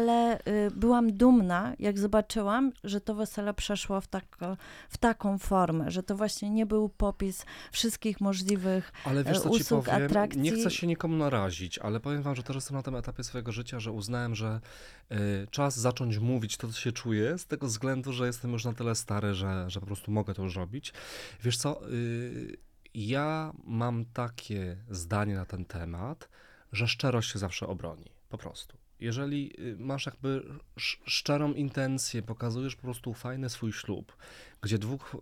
[0.46, 4.57] Ale y, byłam dumna, jak zobaczyłam, że to wesele przeszło w, tako,
[4.88, 8.92] w taką formę, że to właśnie nie był popis wszystkich możliwych.
[9.05, 10.03] Ale wiesz, e, co ci usług, powiem?
[10.03, 10.40] atrakcji.
[10.40, 13.53] Nie chcę się nikomu narazić, ale powiem wam, że też jestem na tym etapie swojego
[13.53, 14.61] życia, że uznałem, że
[15.12, 15.16] y,
[15.51, 18.94] czas zacząć mówić to, co się czuję, z tego względu, że jestem już na tyle
[18.94, 20.92] stary, że, że po prostu mogę to już robić.
[21.42, 22.57] Wiesz co, y,
[22.94, 26.29] ja mam takie zdanie na ten temat,
[26.72, 28.11] że szczerość się zawsze obroni.
[28.29, 28.88] Po prostu.
[29.00, 30.42] Jeżeli y, masz jakby
[30.76, 34.16] sz- szczerą intencję, pokazujesz po prostu fajny swój ślub,
[34.62, 35.16] gdzie dwóch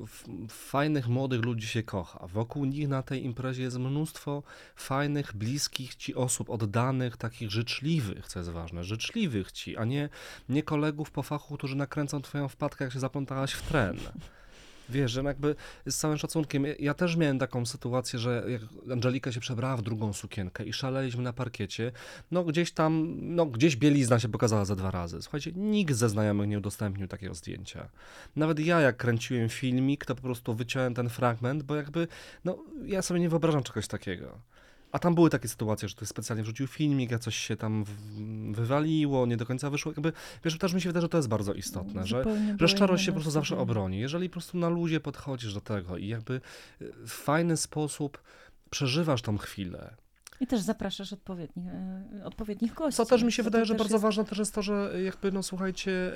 [0.49, 4.43] fajnych młodych ludzi się kocha, wokół nich na tej imprezie jest mnóstwo
[4.77, 10.09] fajnych, bliskich ci osób, oddanych, takich życzliwych, co jest ważne, życzliwych ci, a nie,
[10.49, 13.99] nie kolegów po fachu, którzy nakręcą twoją wpadkę, jak się zaplątałaś w tren.
[14.89, 15.55] Wiesz, że jakby
[15.87, 20.13] z całym szacunkiem, ja- też miałem taką sytuację, że jak Angelika się przebrała w drugą
[20.13, 21.93] sukienkę i szaleliśmy na parkiecie,
[22.31, 25.23] no gdzieś tam, no gdzieś bielizna się pokazała za dwa razy.
[25.23, 27.89] Słuchajcie, nikt ze znajomych nie udostępnił takiego zdjęcia.
[28.37, 32.09] Nawet ja, jak kręciłem filmik, to po prostu wyciąłem ten fragment, bo jakby,
[32.45, 34.39] no ja sobie nie wyobrażam czegoś takiego.
[34.97, 37.85] A tam były takie sytuacje, że ktoś specjalnie wrzucił filmik, a coś się tam
[38.53, 39.93] wywaliło, nie do końca wyszło.
[39.93, 40.13] Jakby,
[40.45, 42.25] wiesz, też mi się wydaje, że to jest bardzo istotne, że,
[42.61, 43.63] że szczerość się po prostu zawsze nastawienie.
[43.63, 43.99] obroni.
[43.99, 48.23] Jeżeli po prostu na luzie podchodzisz do tego i jakby y, w fajny sposób
[48.71, 49.97] przeżywasz tą chwilę.
[50.41, 52.97] I też zapraszasz odpowiednich, e, odpowiednich gości.
[52.97, 55.43] Co też mi się wydaje, że bardzo jest- ważne też jest to, że jakby, no
[55.43, 56.13] słuchajcie,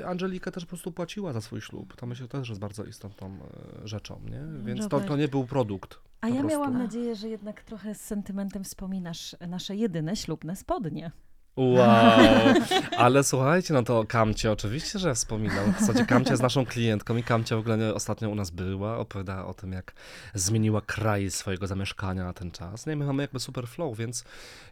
[0.00, 1.96] y, Angelika też po prostu płaciła za swój ślub.
[1.96, 3.38] To myślę, że też jest bardzo istotną
[3.84, 4.40] y, rzeczą, nie?
[4.64, 5.98] Więc to, to nie był produkt.
[6.20, 6.50] A ja prostu.
[6.50, 11.10] miałam nadzieję, że jednak trochę z sentymentem wspominasz nasze jedyne ślubne spodnie.
[11.56, 12.54] Wow,
[12.96, 15.72] ale słuchajcie, no to Kamcie, oczywiście, że wspominam.
[15.74, 19.46] W zasadzie Kamcia jest naszą klientką i Kamcia w ogóle ostatnio u nas była, opowiadała
[19.46, 19.94] o tym, jak
[20.34, 22.86] zmieniła kraj swojego zamieszkania na ten czas.
[22.86, 24.24] No i my mamy jakby super flow, więc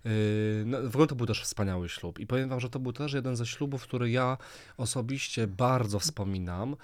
[0.05, 0.11] yy,
[0.67, 2.19] no, w ogóle to był też wspaniały ślub.
[2.19, 4.37] I powiem wam, że to był też jeden ze ślubów, który ja
[4.77, 6.77] osobiście bardzo wspominam.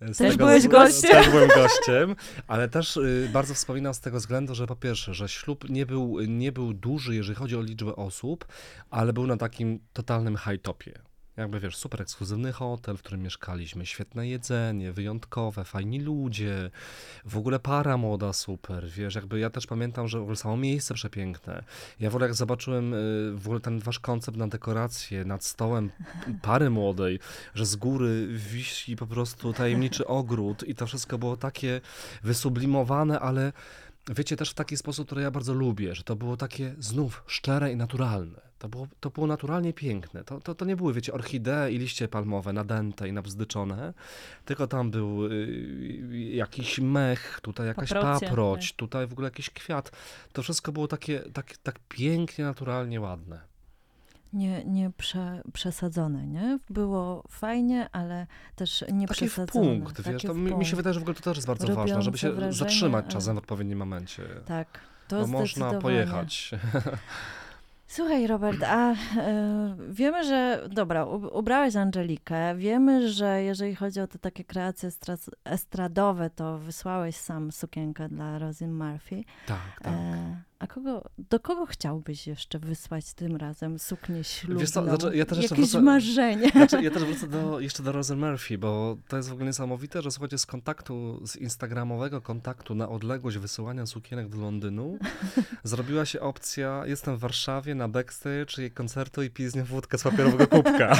[0.00, 1.10] Z Też byłeś gościem.
[1.10, 5.28] Też byłem gościem, ale też y, bardzo wspominam z tego względu, że po pierwsze, że
[5.28, 8.46] ślub nie był, nie był duży, jeżeli chodzi o liczbę osób,
[8.90, 11.07] ale był na takim totalnym high topie.
[11.38, 16.70] Jakby wiesz, super ekskluzywny hotel, w którym mieszkaliśmy, świetne jedzenie, wyjątkowe, fajni ludzie,
[17.24, 20.94] w ogóle para młoda super, wiesz, jakby ja też pamiętam, że w ogóle samo miejsce
[20.94, 21.64] przepiękne.
[22.00, 25.90] Ja w ogóle jak zobaczyłem y, w ogóle ten wasz koncept na dekorację nad stołem
[26.42, 27.18] pary młodej,
[27.54, 31.80] że z góry wisi po prostu tajemniczy ogród i to wszystko było takie
[32.22, 33.52] wysublimowane, ale
[34.08, 37.72] wiecie, też w taki sposób, który ja bardzo lubię, że to było takie znów szczere
[37.72, 38.47] i naturalne.
[38.58, 40.24] To było, to było naturalnie piękne.
[40.24, 43.94] To, to, to nie były, wiecie, orchidee i liście palmowe nadęte i nabzdyczone,
[44.44, 48.76] tylko tam był y, jakiś mech, tutaj jakaś Paprocie, paproć, tak.
[48.76, 49.90] tutaj w ogóle jakiś kwiat.
[50.32, 53.40] To wszystko było takie, tak, tak pięknie, naturalnie ładne.
[54.32, 56.58] Nie, nie prze, przesadzone, nie?
[56.70, 59.66] Było fajnie, ale też nie Taki w przesadzone.
[59.66, 60.74] punkt, wiesz, Takie to w mi, mi się punkt.
[60.76, 63.12] wydaje, że w ogóle to też jest bardzo ważne, żeby Robiące się wrażenie, zatrzymać ale-
[63.12, 64.22] czasem w odpowiednim momencie.
[64.46, 66.50] Tak, to Bo można pojechać.
[67.88, 68.96] Słuchaj, Robert, a e,
[69.88, 70.68] wiemy, że.
[70.70, 72.56] Dobra, ubrałeś Angelikę.
[72.56, 78.38] Wiemy, że jeżeli chodzi o te takie kreacje estra- estradowe, to wysłałeś sam sukienkę dla
[78.38, 79.24] Rosin Murphy.
[79.46, 79.92] Tak, tak.
[79.92, 84.60] E, a kogo, do kogo chciałbyś jeszcze wysłać tym razem suknię ślubną?
[84.60, 86.48] Wiesz co, znaczy, ja też Jakieś wrócę- marzenie.
[86.50, 90.02] Znaczy, ja też wrócę do, jeszcze do Rosen Murphy, bo to jest w ogóle niesamowite,
[90.02, 94.98] że słuchajcie, z kontaktu, z instagramowego kontaktu na odległość wysyłania sukienek do Londynu
[95.64, 99.98] zrobiła się opcja, jestem w Warszawie na backstage jej koncertu i piję z nią wódkę
[99.98, 100.96] z papierowego kubka.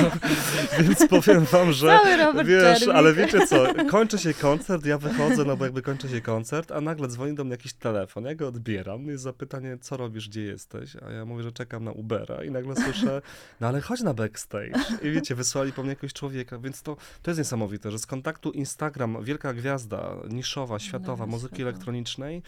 [0.80, 1.98] Więc powiem wam, że
[2.44, 2.94] wiesz, Czerwik.
[2.94, 6.80] ale wiecie co, kończy się koncert, ja wychodzę, no bo jakby kończy się koncert, a
[6.80, 10.96] nagle dzwoni do mnie jakiś telefon, ja go odbieram, jest zapytanie, co robisz, gdzie jesteś,
[10.96, 13.22] a ja mówię, że czekam na Ubera i nagle słyszę,
[13.60, 14.72] no ale chodź na backstage.
[15.02, 18.50] I wiecie, wysłali po mnie jakiegoś człowieka, więc to, to jest niesamowite, że z kontaktu
[18.50, 21.70] Instagram, wielka gwiazda, niszowa, światowa, No, muzyki światowa.
[21.70, 22.42] elektronicznej,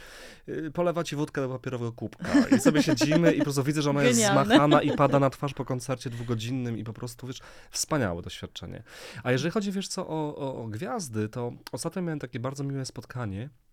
[0.47, 2.29] yy, polewa ci wódkę do papierowego kubka.
[2.57, 4.45] I sobie siedzimy i po prostu widzę, że ona jest Genialne.
[4.45, 7.39] zmachana i pada na twarz po koncercie dwugodzinnym i po prostu, wiesz,
[7.71, 8.83] wspaniałe doświadczenie.
[9.23, 12.85] A jeżeli chodzi, wiesz co, o, o, o gwiazdy, to ostatnio miałem takie bardzo miłe
[12.85, 13.69] spotkanie y,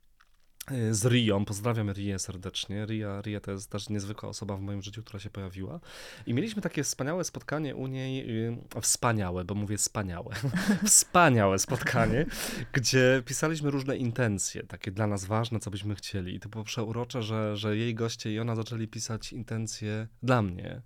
[0.91, 1.45] z Rią.
[1.45, 2.86] Pozdrawiam Rię serdecznie.
[2.86, 5.80] Ria, Ria to jest też niezwykła osoba w moim życiu, która się pojawiła.
[6.25, 10.36] I mieliśmy takie wspaniałe spotkanie u niej, y, wspaniałe, bo mówię wspaniałe,
[10.86, 12.25] wspaniałe spotkanie,
[12.73, 16.36] gdzie pisaliśmy różne intencje, takie dla nas ważne, co byśmy chcieli.
[16.36, 20.82] I to było przeurocze, że, że jej goście i ona zaczęli pisać intencje dla mnie.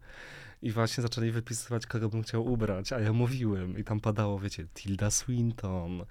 [0.62, 3.78] I właśnie zaczęli wypisywać, kogo bym chciał ubrać, a ja mówiłem.
[3.78, 6.06] I tam padało, wiecie, Tilda Swinton,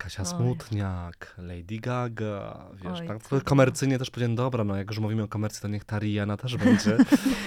[0.00, 0.28] Kasia Oj.
[0.28, 3.44] Smutniak, Lady Gaga, wiesz, Oj, tak?
[3.44, 6.56] Komercyjnie też powiedziałem, dobra, no jak już mówimy o komercji, to niech ta Rihanna też
[6.64, 6.96] będzie.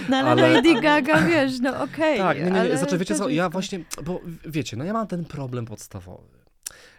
[0.10, 2.18] No ale, ale- Lady Gaga, wiesz, no okej.
[2.18, 2.60] tak, nie, nie, nie.
[2.60, 6.44] ale Znaczy, wiecie co, ja właśnie, bo wiecie, no ja mam ten problem podstawowy.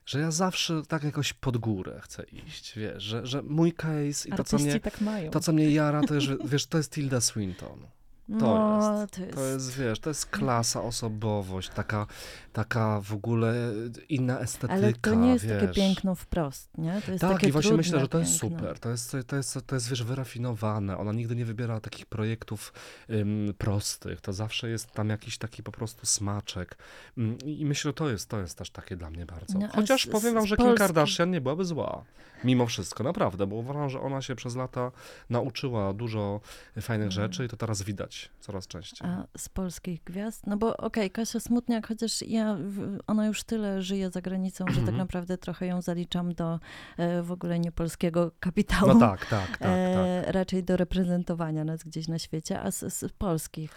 [0.07, 4.33] Że ja zawsze tak jakoś pod górę chcę iść, wiesz, że, że mój case i
[4.37, 4.99] to co, mnie, tak
[5.33, 7.87] to, co mnie jara, to jest, wiesz, to jest Tilda Swinton.
[8.29, 9.35] To no, jest, to jest.
[9.35, 12.07] To jest, wiesz, to jest klasa, osobowość, taka,
[12.55, 13.55] taka w ogóle
[14.09, 15.61] inna estetyka, Ale to nie jest wiesz.
[15.61, 17.03] takie piękno wprost, nie?
[17.07, 18.59] To jest Tak, takie i właśnie myślę, że to jest piękno.
[18.59, 18.79] super.
[18.79, 20.99] To jest, to jest, to jest, wiesz, wyrafinowane.
[20.99, 22.73] Ona nigdy nie wybiera takich projektów
[23.59, 24.21] prostych.
[24.21, 26.79] To zawsze jest tam jakiś taki po prostu smaczek.
[27.19, 29.59] Ym, I myślę, że to jest, to jest też takie dla mnie bardzo.
[29.59, 32.05] No, Chociaż z- powiem wam, że Kim Polski- Kardashian nie byłaby zła.
[32.45, 34.93] Mimo wszystko, naprawdę, bo uważam, że ona się przez lata
[35.31, 36.41] nauczyła dużo
[36.81, 37.11] fajnych Mm.
[37.11, 39.09] rzeczy i to teraz widać coraz częściej.
[39.11, 40.47] A z polskich gwiazd?
[40.47, 42.44] No bo okej, Kasia Smutniak, chociaż ja,
[43.07, 44.97] ona już tyle żyje za granicą, że tak Mhm.
[44.97, 46.61] naprawdę trochę ją zaliczam do
[46.97, 48.95] e, w ogóle niepolskiego kapitału.
[48.95, 49.71] No tak, tak, tak, tak.
[49.71, 53.71] E, raczej do reprezentowania nas gdzieś na świecie, a z, z polskich.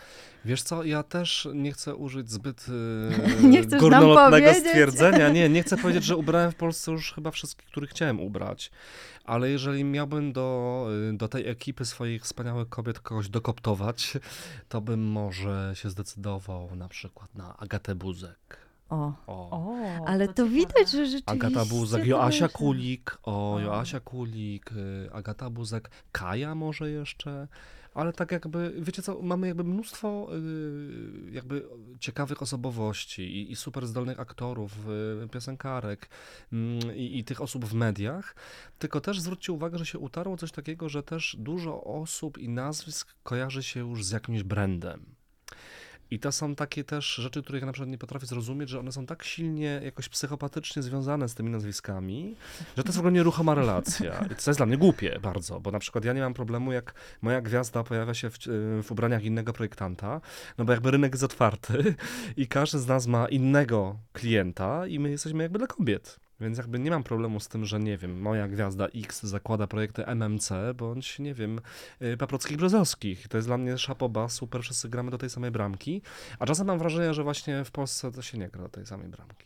[0.45, 2.65] Wiesz co, ja też nie chcę użyć zbyt
[3.43, 5.30] Nie e, nam górnolotnego stwierdzenia.
[5.30, 8.71] Nie, nie chcę powiedzieć, że ubrałem w Polsce już chyba wszystkich, których chciałem ubrać.
[9.23, 14.17] Ale jeżeli miałbym do, do tej ekipy swoich wspaniałych kobiet kogoś dokoptować,
[14.69, 18.57] to bym może się zdecydował na przykład na Agatę Buzek.
[18.89, 19.50] O, O.
[19.52, 20.50] O, ale to, ciekawe.
[20.50, 21.47] widać, że rzeczywiście...
[21.47, 23.60] Agata Buzek, to Joasia Kulik, o, O.
[23.60, 27.47] Joasia Kulik, y, Agata Buzek, Kaja może jeszcze,
[27.93, 31.65] ale tak jakby, wiecie co, mamy jakby mnóstwo y, jakby
[32.00, 34.71] ciekawych osobowości i, i super zdolnych aktorów,
[35.23, 36.10] y, piosenkarek
[36.54, 38.36] mm, i, i tych osób w mediach,
[38.80, 43.15] tylko też zwróćcie uwagę, że się utarło coś takiego, że też dużo osób i nazwisk
[43.23, 45.16] kojarzy się już z jakimś brandem.
[46.12, 48.91] I to są takie też rzeczy, których ja na przykład nie potrafię zrozumieć, że one
[48.91, 52.36] są tak silnie, jakoś psychopatycznie związane z tymi nazwiskami,
[52.78, 54.26] że to jest w ogóle nieruchoma relacja.
[54.26, 56.93] I to jest dla mnie głupie bardzo, bo na przykład ja nie mam problemu, jak
[57.22, 58.38] moja gwiazda pojawia się w,
[58.84, 60.22] w ubraniach innego projektanta,
[60.58, 61.96] no bo jakby rynek jest otwarty
[62.38, 66.27] i każdy z nas ma innego klienta i my jesteśmy jakby dla kobiet.
[66.39, 70.06] Więc jakby nie mam problemu z tym, że nie wiem, moja gwiazda X zakłada projekty
[70.06, 71.62] MMC, bądź nie wiem,
[72.02, 73.28] y, Paprockich Brzozowskich.
[73.28, 76.02] To jest dla mnie szapoba, super, wszyscy gramy do tej samej bramki.
[76.39, 79.08] A czasem mam wrażenie, że właśnie w Polsce to się nie gra do tej samej
[79.10, 79.45] bramki.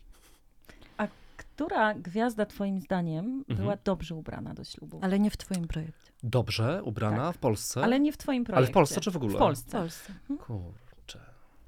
[0.97, 3.59] A która gwiazda twoim zdaniem Mhm.
[3.59, 4.99] była dobrze ubrana do ślubu?
[5.03, 6.11] Ale nie w twoim projekcie.
[6.23, 7.35] Dobrze ubrana Tak.
[7.35, 7.83] w Polsce?
[7.83, 8.57] Ale nie w twoim projekcie.
[8.57, 9.31] Ale w Polsce czy w ogóle?
[9.31, 9.71] W W Polsce.
[9.77, 10.13] Polsce.
[10.27, 10.90] Kurczę.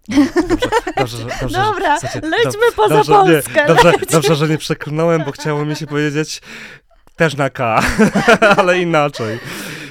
[0.09, 0.27] Dobrze,
[0.97, 3.61] dobrze, że- dobrze, że- Dobra, słuchajcie, lećmy poza dobrze, Polskę.
[3.61, 6.41] Nie, dobrze, dobrze, że nie przeklnąłem, bo chciało mi się powiedzieć
[7.15, 7.81] też na K,
[8.57, 9.39] ale inaczej.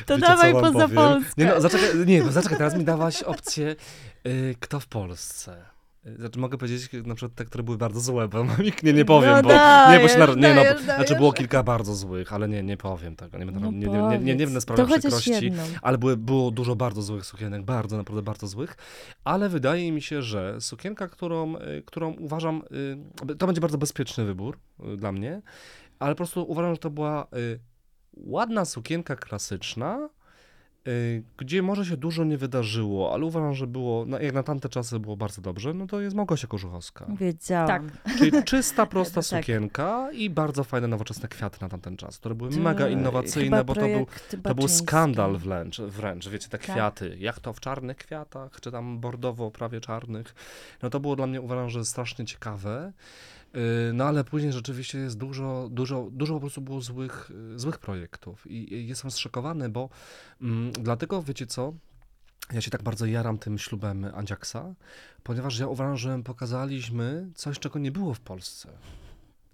[0.07, 0.91] To Wiecie, dawaj poza powiem?
[0.95, 1.33] Polskę.
[1.37, 3.77] Nie, no, zaczekaj, nie, bo zaczekaj, teraz mi dałaś opcję,
[4.27, 5.72] y, kto w Polsce.
[6.07, 9.05] Y, Znaczy, mogę powiedzieć na przykład te, które były bardzo złe, bo nikt nie, nie
[9.05, 9.49] powiem, No bo
[9.93, 11.15] nie, bo się dajesz, nie, no, dajesz, znaczy dajesz.
[11.15, 14.35] było kilka bardzo złych, ale nie, nie powiem tego, nie będę, No nie, nie, nie,
[14.35, 15.53] nie, nie sprawiał przykrości.
[15.83, 18.77] Ale były, było dużo bardzo złych sukienek, bardzo, naprawdę bardzo złych.
[19.25, 22.63] Ale wydaje mi się, że sukienka, którą, y, którą uważam,
[23.31, 24.59] y, to będzie bardzo bezpieczny wybór
[24.93, 25.43] y, dla mnie,
[25.99, 27.61] ale po prostu uważam, że to była y,
[28.17, 30.22] ładna sukienka klasyczna, y,
[31.37, 34.99] gdzie może się dużo nie wydarzyło, ale uważam, że było, no, jak na tamte czasy
[34.99, 37.07] było bardzo dobrze, no to jest Małgosia Kożuchowska.
[37.09, 37.67] Wiedziałam.
[37.67, 37.83] Tak.
[38.19, 39.25] Czyli czysta, prosta Tak.
[39.25, 43.75] sukienka i bardzo fajne, nowoczesne kwiaty na tamten czas, które były mega chyba innowacyjne, bo
[43.75, 44.07] to był
[44.43, 46.61] to był skandal wręcz, wręcz, wiecie, te Tak.
[46.61, 50.35] kwiaty, jak to w czarnych kwiatach, czy tam bordowo, prawie czarnych.
[50.83, 52.93] No to było dla mnie, uważam, że strasznie ciekawe.
[53.55, 53.61] Yy,
[53.95, 58.47] No ale później rzeczywiście jest dużo, dużo, dużo po prostu było złych, yy, złych projektów
[58.51, 59.89] i jestem zszokowany, bo
[60.41, 61.73] mm, dlatego, wiecie co,
[62.53, 64.75] ja się tak bardzo jaram tym ślubem Andziaksa,
[65.23, 68.69] ponieważ ja uważam, że pokazaliśmy coś, czego nie było w Polsce.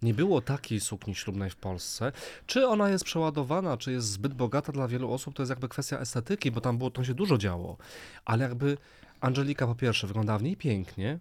[0.02, 2.12] Nie było takiej sukni ślubnej w Polsce.
[2.46, 5.98] Czy ona jest przeładowana, czy jest zbyt bogata dla wielu osób, to jest jakby kwestia
[5.98, 7.76] estetyki, bo tam było, tam się dużo działo.
[8.24, 8.76] Ale jakby
[9.20, 11.18] Angelika po pierwsze wyglądała w niej pięknie,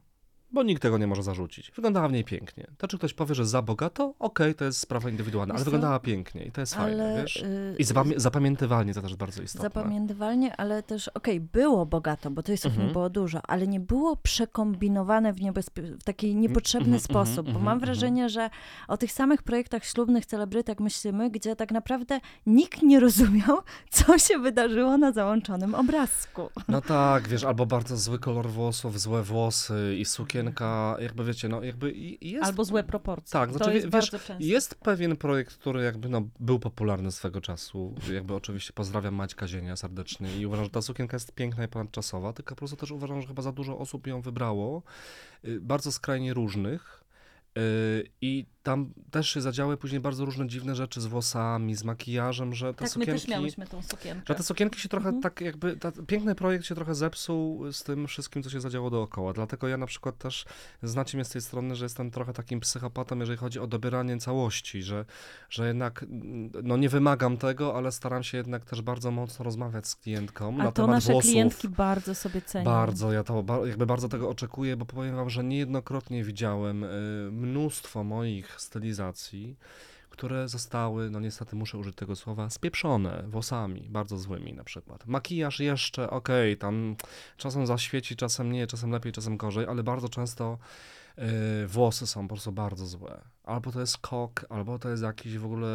[0.52, 1.72] bo nikt tego nie może zarzucić.
[1.72, 2.68] Wyglądała w niej pięknie.
[2.78, 4.14] To czy ktoś powie, że za bogato?
[4.20, 7.36] Okej, to jest sprawa indywidualna, ale wyglądała pięknie i to jest fajne, Ale wiesz?
[7.36, 9.70] y, I zapamię- zapamiętywalnie to też bardzo istotne.
[9.70, 12.94] Zapamiętywalnie, ale też, okej, było bogato, bo tej sukni Mhm.
[12.94, 15.38] było dużo, ale nie było przekombinowane w,
[16.00, 17.80] w taki niepotrzebny mhm, sposób, mhm, bo mam mhm.
[17.80, 18.50] wrażenie, że
[18.88, 23.58] o tych samych projektach ślubnych celebrytek myślimy, gdzie tak naprawdę nikt nie rozumiał,
[23.90, 26.50] co się wydarzyło na załączonym obrazku.
[26.68, 30.06] No tak, wiesz, albo bardzo zły kolor włosów, złe włosy i
[31.00, 32.46] jakby wiecie, no jakby jest...
[32.46, 33.32] Albo złe proporcje.
[33.34, 34.36] Tak, to znaczy, jest wie- bardzo często.
[34.40, 37.96] Jest pewien projekt, który jakby no, był popularny swego czasu.
[38.14, 42.34] Jakby oczywiście pozdrawiam Maćka Zienia serdecznie i uważam, że ta sukienka jest piękna i ponadczasowa,
[42.34, 44.84] tylko po prostu też uważam, że chyba za dużo osób ją wybrało,
[45.46, 47.04] y, bardzo skrajnie różnych.
[47.58, 52.54] y, I tam też się zadziały później bardzo różne dziwne rzeczy z włosami, z makijażem,
[52.56, 53.12] że te Tak, my sukienki...
[53.22, 54.22] też miałyśmy tą sukienkę.
[54.28, 55.24] Że te sukienki się trochę Mhm.
[55.24, 59.34] tak jakby, ta, piękny projekt się trochę zepsuł z tym wszystkim, co się zadziało dookoła.
[59.34, 60.46] Dlatego ja na przykład też,
[60.84, 64.84] znacie mnie z tej strony, że jestem trochę takim psychopatą, jeżeli chodzi o dobieranie całości,
[64.84, 65.06] że,
[65.50, 69.88] że jednak, mm, no nie wymagam tego, ale staram się jednak też bardzo mocno rozmawiać
[69.88, 71.32] z klientką A na to temat nasze włosów.
[71.32, 72.66] klientki bardzo sobie cenią.
[72.66, 76.88] Bardzo, ja to jakby bardzo tego oczekuję, bo powiem wam, że niejednokrotnie widziałem y,
[77.32, 79.56] mnóstwo moich stylizacji,
[80.10, 85.08] które zostały, no niestety muszę użyć tego słowa, spieprzone włosami, bardzo złymi na przykład.
[85.08, 86.96] Makijaż jeszcze, okej, tam
[87.38, 90.58] czasem zaświeci, czasem nie, czasem lepiej, czasem gorzej, ale bardzo często
[91.68, 93.22] włosy są po prostu bardzo złe.
[93.48, 95.68] Albo to jest kok, albo to jest jakiś w ogóle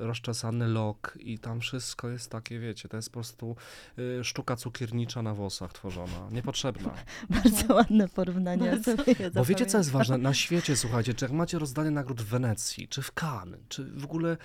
[0.00, 3.56] y, rozczesany lok i tam wszystko jest takie, wiecie, to jest po prostu
[3.98, 6.94] y, sztuka cukiernicza na włosach tworzona, niepotrzebna.
[7.44, 8.70] Bardzo ładne porównanie.
[8.70, 8.96] Bardzo.
[8.96, 10.18] sobie Bo wiecie, co jest ważne?
[10.18, 14.04] Na świecie, słuchajcie, czy jak macie rozdanie nagród w Wenecji, czy w Cannes, czy w
[14.04, 14.36] ogóle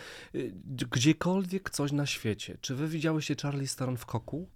[0.92, 4.50] gdziekolwiek coś na świecie, czy wy widziałyście Charlie Theron w koku?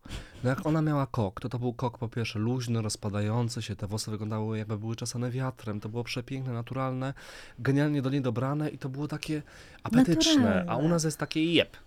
[0.43, 3.87] No jak ona miała kok, to to był kok po pierwsze luźny, rozpadający się, te
[3.87, 7.13] włosy wyglądały jakby były czasane wiatrem, to było przepiękne, naturalne,
[7.59, 9.41] genialnie do niej dobrane i to było takie
[9.83, 10.89] apetyczne, a u Naturalne.
[10.89, 11.77] nas jest takie jeb,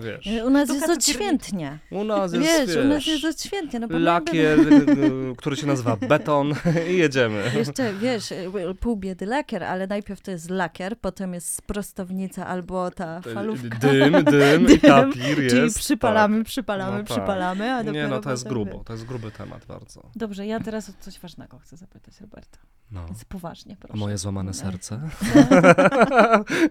[0.00, 0.28] wiesz.
[0.44, 1.78] U nas jest odświętnie.
[1.90, 3.80] U nas jest, Wiesz, u nas wiesz, jest odświętnie.
[3.80, 4.62] No lakier, y,
[5.32, 6.52] y, który się nazywa beton
[6.92, 7.42] i jedziemy.
[7.54, 8.34] Jeszcze, wiesz,
[8.80, 13.78] pół biedy lakier, ale najpierw to jest lakier, potem jest sprostownica albo ta falówka.
[13.78, 15.56] Dym, dym, i Dym, tapir jest.
[15.56, 16.46] Czyli przypalamy, tak.
[16.46, 17.06] przypalamy, No tak.
[17.16, 20.10] przypalamy, a Nie, no to jest grubo, to jest gruby temat bardzo.
[20.16, 22.58] Dobrze, ja teraz o coś ważnego chcę zapytać Roberta.
[22.90, 23.06] No.
[23.06, 23.98] Więc poważnie, A proszę.
[23.98, 25.00] moje złamane E, serce?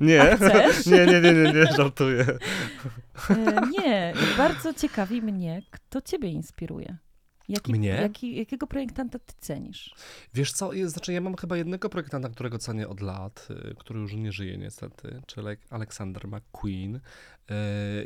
[0.02, 0.36] nie,
[1.06, 2.26] nie, nie, nie, nie, żartuję.
[3.30, 6.98] E, nie, bardzo ciekawi mnie, kto ciebie inspiruje.
[7.50, 7.90] Jaki, Mnie?
[7.90, 9.96] Jaki, jakiego projektanta ty cenisz?
[10.34, 14.14] Wiesz co, znaczy ja mam chyba jednego projektanta, którego cenię od lat, y, który już
[14.14, 16.96] nie żyje niestety, czyli Alexander McQueen.
[16.96, 17.02] Y,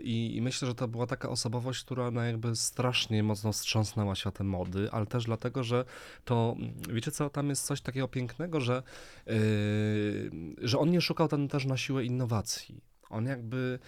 [0.03, 4.47] I, I myślę, że to była taka osobowość, która no jakby strasznie mocno wstrząsnęła światem
[4.47, 5.85] mody, ale też dlatego, że
[6.25, 6.55] to,
[6.89, 8.83] wiecie co, tam jest coś takiego pięknego, że,
[9.27, 12.90] y, że on nie szukał tam też na siłę innowacji.
[13.11, 13.79] On jakby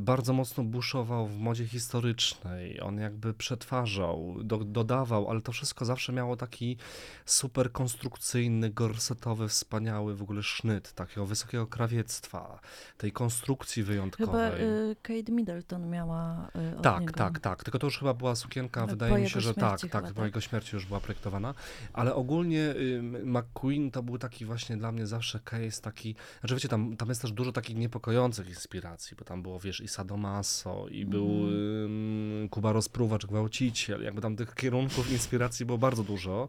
[0.00, 6.12] bardzo mocno buszował w modzie historycznej, on jakby przetwarzał, do, dodawał, ale to wszystko zawsze
[6.12, 6.76] miało taki
[7.24, 12.60] super konstrukcyjny, gorsetowy, wspaniały w ogóle sznyt, takiego wysokiego krawiectwa,
[12.98, 14.62] tej konstrukcji Chyba wyjątkowej.
[14.62, 17.12] y, Kate Middleton miała y, od Tak, niego.
[17.12, 17.64] tak, tak.
[17.64, 20.02] Tylko to już chyba była sukienka, Ale wydaje po mi się, że tak, śmierci tak,
[20.02, 20.24] chyba, po tak?
[20.26, 21.54] jego śmierci już była projektowana.
[21.92, 26.68] Ale ogólnie y, McQueen to był taki właśnie dla mnie zawsze case taki, znaczy wiecie,
[26.68, 31.06] tam, tam jest też dużo takich niepokojących inspiracji, bo tam było, wiesz, i Sadomaso, i
[31.06, 36.48] był ym, Kuba Rozpruwacz, Gwałciciel, jakby tam tych kierunków inspiracji było bardzo dużo.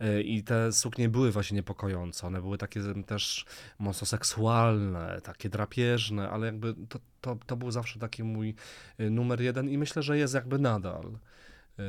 [0.00, 3.44] Y, I te suknie były właśnie niepokojące, one były takie też
[3.78, 8.54] mocno seksualne, takie drapieżne, ale jakby to, to, to był zawsze taki mój
[9.00, 11.06] y, numer jeden i myślę, że jest jakby nadal.
[11.06, 11.82] Y,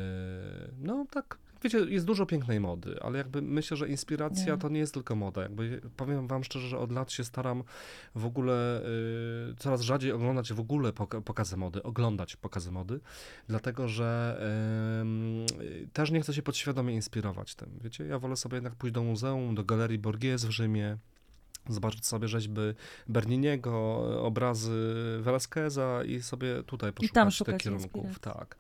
[0.80, 4.94] No tak, wiecie, jest dużo pięknej mody, ale jakby myślę, że inspiracja to nie jest
[4.94, 5.42] tylko moda.
[5.42, 7.64] Jakby powiem wam szczerze, że od lat się staram
[8.16, 8.82] w ogóle
[9.52, 13.00] y, coraz rzadziej oglądać w ogóle poka- pokazy mody, oglądać pokazy mody,
[13.48, 14.42] dlatego że
[15.84, 17.80] y, też nie chcę się podświadomie inspirować tym.
[17.82, 20.98] Wiecie, ja wolę sobie jednak pójść do muzeum, do galerii Borghese w Rzymie,
[21.70, 22.62] zobaczyć sobie rzeźby
[23.08, 28.06] Berniniego, obrazy Velasqueza i sobie tutaj poszukać tam tych kierunków.
[28.06, 28.22] inspiracji.
[28.40, 28.56] Tak.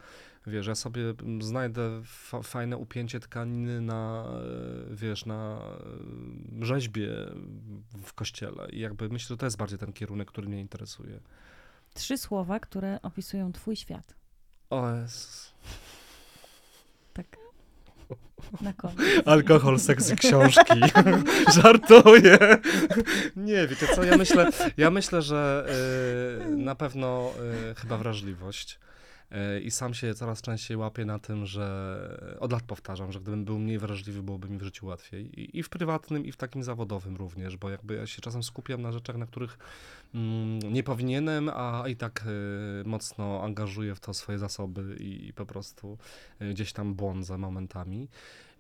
[0.47, 4.25] Wiesz, ja sobie mm, znajdę fa- fajne upięcie tkaniny na,
[4.91, 5.61] e, wiesz, na
[6.61, 7.09] e, rzeźbie
[8.03, 11.19] w kościele i jakby myślę, że to jest bardziej ten kierunek, który mnie interesuje.
[11.93, 14.15] Trzy słowa, które opisują twój świat.
[14.69, 15.53] O Jezus.
[18.61, 18.97] Na koniec.
[19.25, 20.79] Alkohol, seks i książki.
[21.61, 22.37] Żartuję.
[23.35, 25.65] Nie, wiecie co, ja myślę, ja myślę że
[26.49, 27.31] y, na pewno
[27.71, 28.79] y, chyba wrażliwość.
[29.31, 33.45] Y, I sam się coraz częściej łapię na tym, że od lat powtarzam, że gdybym
[33.45, 35.39] był mniej wrażliwy, byłoby mi w życiu łatwiej.
[35.39, 38.81] I, I w prywatnym, i w takim zawodowym również, bo jakby ja się czasem skupiam
[38.81, 39.57] na rzeczach, na których
[40.15, 42.25] mm, nie powinienem, a i tak
[42.81, 45.97] y, mocno angażuję w to swoje zasoby i, i po prostu
[46.41, 48.07] y, gdzieś tam błądzę momentami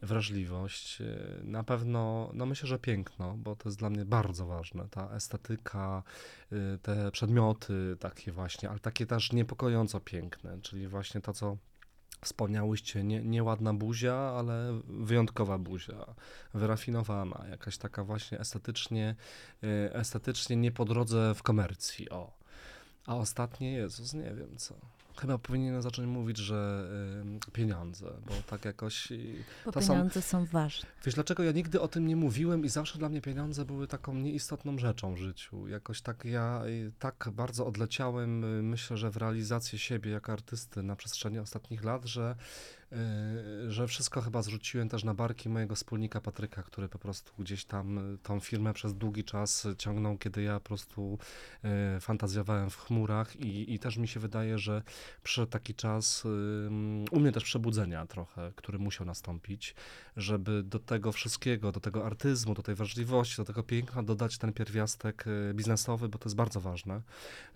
[0.01, 4.87] wrażliwość, y, na pewno, no myślę, że piękno, bo to jest dla mnie bardzo ważne,
[4.89, 6.03] ta estetyka,
[6.51, 11.57] y, te przedmioty takie właśnie, ale takie też niepokojąco piękne, czyli właśnie to, co
[12.21, 16.05] wspomniałyście, nie, nieładna buzia, ale wyjątkowa buzia,
[16.53, 19.15] wyrafinowana, jakaś taka właśnie estetycznie,
[19.63, 22.41] y, estetycznie nie po drodze w komercji, o.
[23.05, 24.75] A ostatnie, Jezus, nie wiem co.
[25.17, 26.87] Chyba powinienem zacząć mówić, że
[27.47, 30.89] y, pieniądze, bo tak jakoś y, Bo pieniądze są ważne.
[31.05, 34.13] Wiesz, dlaczego ja nigdy o tym nie mówiłem i zawsze dla mnie pieniądze były taką
[34.13, 35.67] nieistotną rzeczą w życiu.
[35.67, 40.83] Jakoś tak ja y, tak bardzo odleciałem, y, myślę, że w realizację siebie jako artysty
[40.83, 42.35] na przestrzeni ostatnich lat, że,
[43.67, 48.13] że wszystko chyba zrzuciłem też na barki mojego wspólnika Patryka, który po prostu gdzieś tam
[48.13, 51.17] y, tą firmę przez długi czas ciągnął, kiedy ja po prostu
[51.97, 54.81] y, fantazjowałem w chmurach i, i też mi się wydaje, że
[55.23, 56.23] przyszedł taki czas
[57.11, 59.75] u mnie też przebudzenia trochę, który musiał nastąpić,
[60.17, 64.53] żeby do tego wszystkiego, do tego artyzmu, do tej wrażliwości, do tego piękna dodać ten
[64.53, 67.01] pierwiastek y, biznesowy, bo to jest bardzo ważne.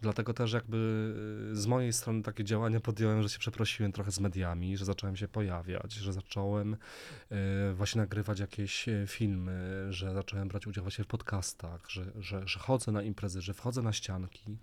[0.02, 1.14] Dlatego też jakby
[1.54, 5.25] z mojej strony takie działania podjąłem, że się przeprosiłem trochę z mediami, że zacząłem się
[5.28, 11.08] pojawiać, że zacząłem y, właśnie nagrywać jakieś y, filmy, że zacząłem brać udział właśnie w
[11.08, 14.58] podcastach, że, że, że chodzę na imprezy, że wchodzę na ścianki,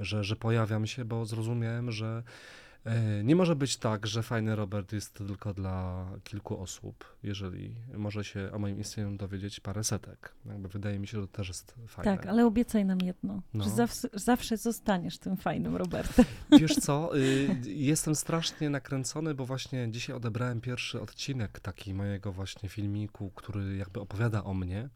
[0.00, 2.22] że, że pojawiam się, bo zrozumiałem, że e,
[3.24, 8.50] nie może być tak, że fajny Robert jest tylko dla kilku osób, jeżeli może się
[8.52, 10.34] o moim istnieniu dowiedzieć parę setek.
[10.46, 12.16] Jakby wydaje mi się, że to też jest fajne.
[12.16, 13.64] Tak, ale obiecaj nam jedno, No.
[13.64, 16.24] że zawsze, zawsze zostaniesz tym fajnym Robertem.
[16.60, 22.68] Wiesz co, y, jestem strasznie nakręcony, bo właśnie dzisiaj odebrałem pierwszy odcinek taki mojego właśnie
[22.68, 24.88] filmiku, który jakby opowiada o mnie.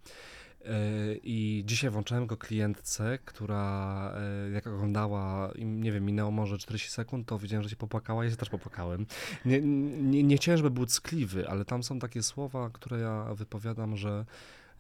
[0.65, 4.12] Y, I dzisiaj włączałem go klientce, która
[4.49, 8.25] y, jak oglądała, i nie wiem, minęło może 40 sekund, to widziałem, że się popłakała,
[8.25, 9.07] ja się też popłakałem.
[9.45, 13.97] Nie, nie, nie chciałem, żeby był ckliwy, ale tam są takie słowa, które ja wypowiadam,
[13.97, 14.25] że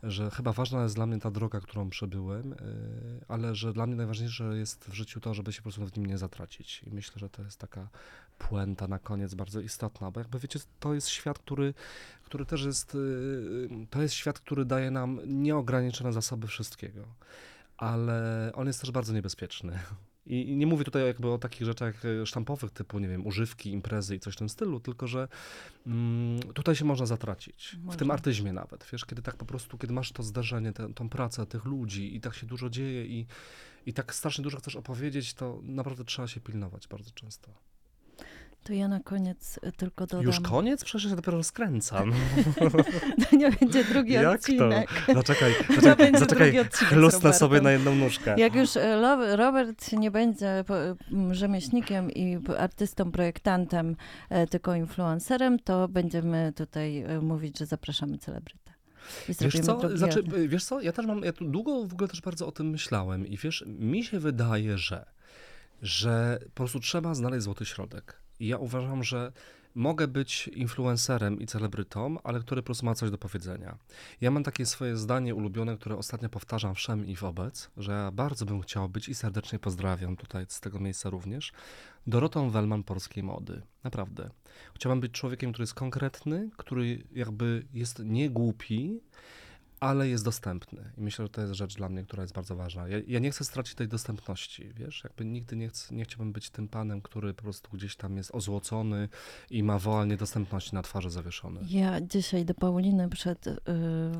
[0.06, 2.56] że chyba ważna jest dla mnie ta droga, którą przebyłem, y,
[3.28, 6.06] ale że dla mnie najważniejsze jest w życiu to, żeby się po prostu w nim
[6.06, 6.82] nie zatracić.
[6.82, 7.88] I myślę, że to jest taka
[8.38, 11.74] puenta na koniec bardzo istotna, bo jakby wiecie, to jest świat, który,
[12.24, 17.04] który też jest, y, to jest świat, który daje nam nieograniczone zasoby wszystkiego,
[17.76, 19.78] ale on jest też bardzo niebezpieczny.
[20.26, 24.16] I nie mówię tutaj jakby o takich rzeczach e, sztampowych, typu, nie wiem, używki, imprezy
[24.16, 25.28] i coś w tym stylu, tylko że
[25.86, 27.68] mm, tutaj się można zatracić.
[27.68, 28.14] W tym Można.
[28.14, 31.64] artyzmie nawet, wiesz, kiedy tak po prostu, kiedy masz to zdarzenie, tę, tą pracę tych
[31.64, 33.26] ludzi i tak się dużo dzieje i,
[33.86, 37.73] i tak strasznie dużo chcesz opowiedzieć, to naprawdę trzeba się pilnować bardzo często.
[38.64, 40.26] To ja na koniec y, tylko dodam.
[40.26, 40.84] Już koniec?
[40.84, 42.12] Przecież ja dopiero skręcam.
[43.30, 44.30] To nie będzie drugi Jak to?
[44.34, 44.88] odcinek.
[45.14, 46.58] Zaczekaj, będzie zaczekaj, zaczekaj.
[46.60, 48.34] odcinek z Chlustnę sobie na jedną nóżkę.
[48.38, 50.76] Jak już Lo- Robert nie będzie po-
[51.12, 53.96] m, rzemieślnikiem i artystą, projektantem,
[54.30, 58.72] e, tylko influencerem, to będziemy tutaj mówić, że zapraszamy celebrytę.
[59.40, 62.46] Wiesz co, znaczy, wiesz co, ja też mam, ja tu długo w ogóle też bardzo
[62.46, 65.06] o tym myślałem i wiesz, mi się wydaje, że,
[65.82, 68.23] że po prostu trzeba znaleźć złoty środek.
[68.40, 69.32] Ja uważam, że
[69.74, 73.78] mogę być influencerem i celebrytą, ale który po prostu ma coś do powiedzenia.
[74.20, 78.44] Ja mam takie swoje zdanie ulubione, które ostatnio powtarzam wszem i wobec, że ja bardzo
[78.44, 81.52] bym chciał być i serdecznie pozdrawiam tutaj z tego miejsca również,
[82.06, 83.62] Dorotą Wellman polskiej mody.
[83.84, 84.30] Naprawdę.
[84.74, 89.00] Chciałbym być człowiekiem, który jest konkretny, który jakby jest nie głupi,
[89.84, 90.92] ale jest dostępny.
[90.98, 92.88] I myślę, że to jest rzecz dla mnie, która jest bardzo ważna.
[92.88, 95.04] Ja, ja nie chcę stracić tej dostępności, wiesz?
[95.04, 98.34] Jakby nigdy nie, chcę, nie chciałbym być tym panem, który po prostu gdzieś tam jest
[98.34, 99.08] ozłocony
[99.50, 101.60] i ma woal niedostępności na twarzy zawieszony.
[101.68, 103.52] Ja dzisiaj do Pauliny przed y,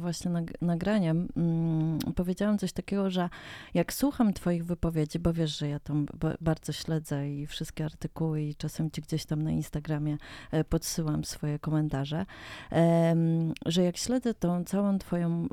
[0.01, 3.29] właśnie nag- nagraniem mm, powiedziałam coś takiego, że
[3.75, 8.43] jak słucham twoich wypowiedzi, bo wiesz, że ja tam ba- bardzo śledzę i wszystkie artykuły
[8.43, 10.17] i czasem ci gdzieś tam na Instagramie
[10.51, 12.27] e, podsyłam swoje komentarze,
[13.67, 15.49] że jak śledzę tą całą twoją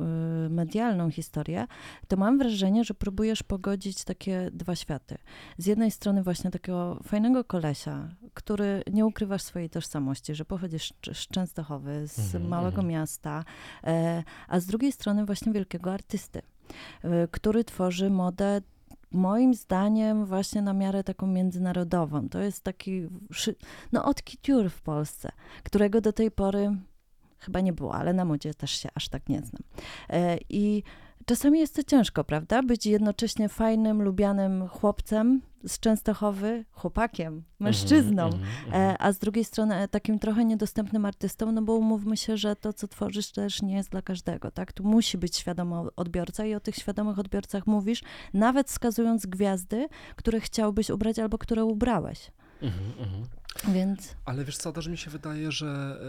[0.49, 1.67] medialną historię,
[2.07, 5.17] to mam wrażenie, że próbujesz pogodzić takie dwa światy.
[5.57, 11.27] Z jednej strony właśnie takiego fajnego kolesia, który nie ukrywasz swojej tożsamości, że pochodzisz z-
[11.27, 12.87] Częstochowy, z Mhm, małego mhm.
[12.87, 13.43] miasta,
[13.83, 16.41] e, a z drugiej strony właśnie wielkiego artysty,
[17.03, 18.61] e, który tworzy modę
[19.11, 22.29] moim zdaniem właśnie na miarę taką międzynarodową.
[22.29, 23.07] To jest taki,
[23.91, 25.31] no od couture w Polsce,
[25.63, 26.71] którego do tej pory
[27.41, 29.61] chyba nie było, ale na modzie też się aż tak nie znam.
[30.09, 30.83] E, I
[31.25, 32.63] czasami jest to ciężko, prawda?
[32.63, 38.83] Być jednocześnie fajnym, lubianym chłopcem z Częstochowy, chłopakiem, mężczyzną, Mhm, mhm, mhm.
[38.83, 42.73] E, a z drugiej strony takim trochę niedostępnym artystą, no bo umówmy się, że to,
[42.73, 44.73] co tworzysz, też nie jest dla każdego, tak?
[44.73, 50.39] Tu musi być świadomy odbiorca i o tych świadomych odbiorcach mówisz, nawet wskazując gwiazdy, które
[50.39, 52.31] chciałbyś ubrać albo które ubrałeś.
[52.61, 53.23] Mhm, mhm.
[53.67, 55.99] Więc Ale wiesz co, też mi się wydaje, że,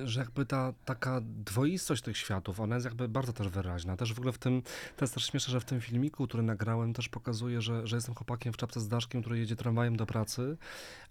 [0.00, 3.96] yy, że jakby ta taka dwoistość tych światów, ona jest jakby bardzo też wyraźna.
[3.96, 4.62] Też w ogóle w tym,
[4.96, 8.14] to jest też śmieszne, że w tym filmiku, który nagrałem, też pokazuje, że, że jestem
[8.14, 10.56] chłopakiem w czapce z daszkiem, który jedzie tramwajem do pracy,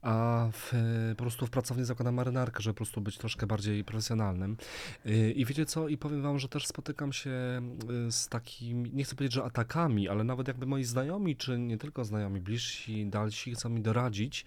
[0.02, 0.74] a w,
[1.18, 4.58] po prostu w pracowni zakładam marynarkę, żeby po prostu być troszkę bardziej profesjonalnym.
[5.06, 9.04] Yy, I wiecie co, i powiem wam, że też spotykam się yy, z takimi, nie
[9.04, 13.54] chcę powiedzieć, że atakami, ale nawet jakby moi znajomi, czy nie tylko znajomi, bliżsi, dalsi,
[13.56, 14.45] chcą mi doradzić,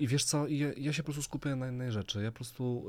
[0.00, 2.22] I wiesz co, ja, ja się po prostu skupiam na jednej rzeczy.
[2.22, 2.86] Ja po prostu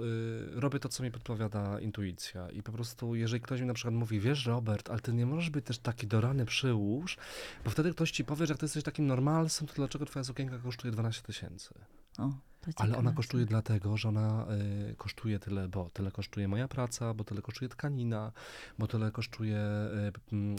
[0.53, 2.49] yy, robię to, co mi podpowiada intuicja.
[2.49, 5.49] I po prostu, jeżeli ktoś mi na przykład mówi, wiesz, Robert, ale ty nie możesz
[5.49, 7.17] być też taki do rany przyłóż,
[7.65, 10.57] bo wtedy ktoś ci powie, że jak ty jesteś takim normalsem, to dlaczego twoja sukienka
[10.57, 11.73] kosztuje 12 tysięcy?
[12.17, 12.31] o,
[12.75, 14.45] Ale ona kosztuje dlatego, że ona
[14.91, 18.31] y, kosztuje tyle, bo tyle kosztuje moja praca, bo tyle kosztuje tkanina,
[18.79, 19.57] bo tyle kosztuje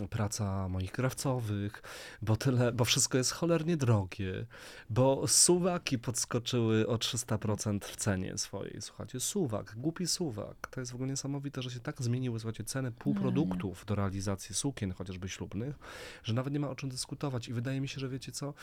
[0.02, 1.82] y, praca moich krawcowych,
[2.22, 4.46] bo tyle, bo wszystko jest cholernie drogie,
[4.90, 8.82] bo suwaki podskoczyły o 300% w cenie swojej.
[8.82, 10.68] Słuchajcie, suwak, głupi suwak.
[10.70, 14.92] To jest w ogóle niesamowite, że się tak zmieniły, słuchajcie, ceny półproduktów do realizacji sukien,
[14.92, 15.78] chociażby ślubnych,
[16.22, 17.48] że nawet nie ma o czym dyskutować.
[17.48, 18.54] I wydaje mi się, że wiecie co,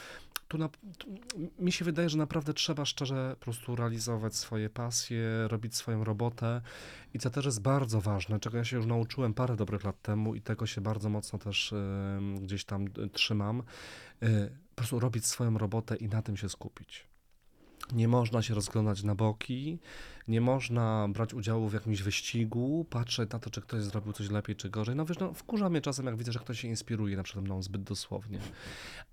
[0.48, 1.08] tu, na, tu
[1.60, 6.62] mi się wydaje, że naprawdę trzeba szczerze po prostu realizować swoje pasje, robić swoją robotę
[7.14, 10.36] i co też jest bardzo ważne, czego ja się już nauczyłem parę dobrych lat temu
[10.36, 13.64] i tego się bardzo mocno też em, gdzieś tam y, trzymam,
[14.24, 17.08] y, po prostu robić swoją robotę i na tym się skupić.
[17.92, 19.80] Nie można się rozglądać na boki,
[20.30, 24.56] nie można brać udziału w jakimś wyścigu, patrzeć na to, czy ktoś zrobił coś lepiej,
[24.56, 24.96] czy gorzej.
[24.96, 27.64] No wiesz, no, wkurza mnie czasem, jak widzę, że ktoś się inspiruje na przykład mną
[27.64, 28.40] zbyt dosłownie.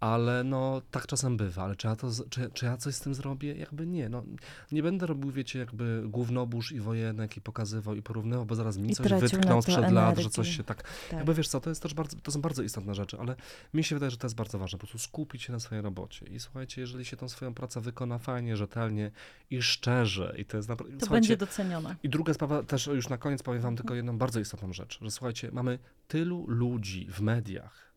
[0.00, 1.62] Ale no, tak czasem bywa.
[1.62, 3.54] Ale czy ja, to, czy, czy ja coś z tym zrobię?
[3.54, 4.08] Jakby nie.
[4.08, 4.24] No,
[4.72, 8.90] nie będę robił, wiecie, jakby gównobóż i wojenek i pokazywał i porównywał, bo zaraz mi
[8.90, 11.12] I coś wytknął sprzed lat, że coś się tak Tak.
[11.12, 13.36] jakby wiesz co, to jest też bardzo, to są bardzo istotne rzeczy, ale
[13.74, 16.26] mi się wydaje, że to jest bardzo ważne, po prostu skupić się na swojej robocie.
[16.26, 19.10] I słuchajcie, jeżeli się tą swoją pracę wykona fajnie, rzetelnie
[19.50, 21.05] i szczerze, i to jest naprawdę.
[21.08, 21.96] To będzie docenione.
[22.02, 25.10] i druga sprawa, też już na koniec powiem wam tylko jedną bardzo istotną rzecz, że
[25.10, 25.78] słuchajcie, mamy
[26.08, 27.92] tylu ludzi w mediach,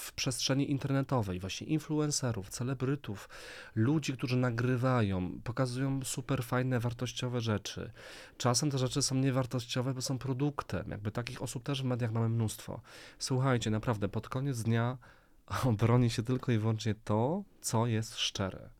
[0.00, 3.28] w przestrzeni internetowej, właśnie influencerów, celebrytów,
[3.74, 7.92] ludzi, którzy nagrywają, pokazują super fajne, wartościowe rzeczy.
[8.36, 10.90] Czasem te rzeczy są niewartościowe, bo są produktem.
[10.90, 12.80] Jakby takich osób też w mediach mamy mnóstwo.
[13.18, 14.98] Słuchajcie, naprawdę, pod koniec dnia
[15.78, 18.70] broni się tylko i wyłącznie to, co jest szczere.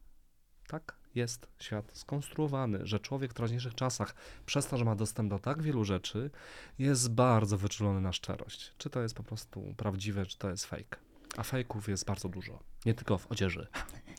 [0.67, 4.15] Tak jest świat skonstruowany, że człowiek w teraźniejszych czasach,
[4.47, 6.31] przez to, że ma dostęp do tak wielu rzeczy,
[6.79, 8.73] jest bardzo wyczulony na szczerość.
[8.79, 10.97] Czy to jest po prostu prawdziwe, czy to jest fake.
[11.37, 12.59] A fejków jest bardzo dużo.
[12.87, 13.67] Nie tylko w odzieży.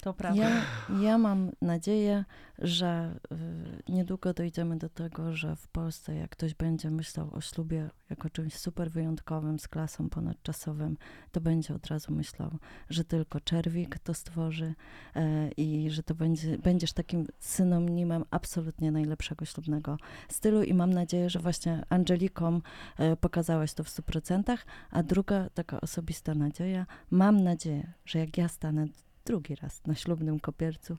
[0.01, 0.41] To prawda.
[0.41, 0.61] Ja,
[1.01, 2.25] ja mam nadzieję,
[2.57, 7.89] że y, niedługo dojdziemy do tego, że w Polsce, jak ktoś będzie myślał o ślubie
[8.09, 10.97] jako czymś super wyjątkowym, z klasą ponadczasowym,
[11.31, 12.57] to będzie od razu myślał,
[12.89, 14.73] że tylko czerwik to stworzy
[15.15, 19.97] e, i że to będzie, będziesz takim synonimem absolutnie najlepszego ślubnego
[20.29, 20.63] stylu.
[20.63, 22.61] I mam nadzieję, że właśnie Angelikom
[22.97, 24.57] e, pokazałaś to w 100%.
[24.91, 28.85] A druga taka osobista nadzieja, mam nadzieję, że jak ja stanę
[29.25, 30.97] drugi raz na ślubnym kopiercu,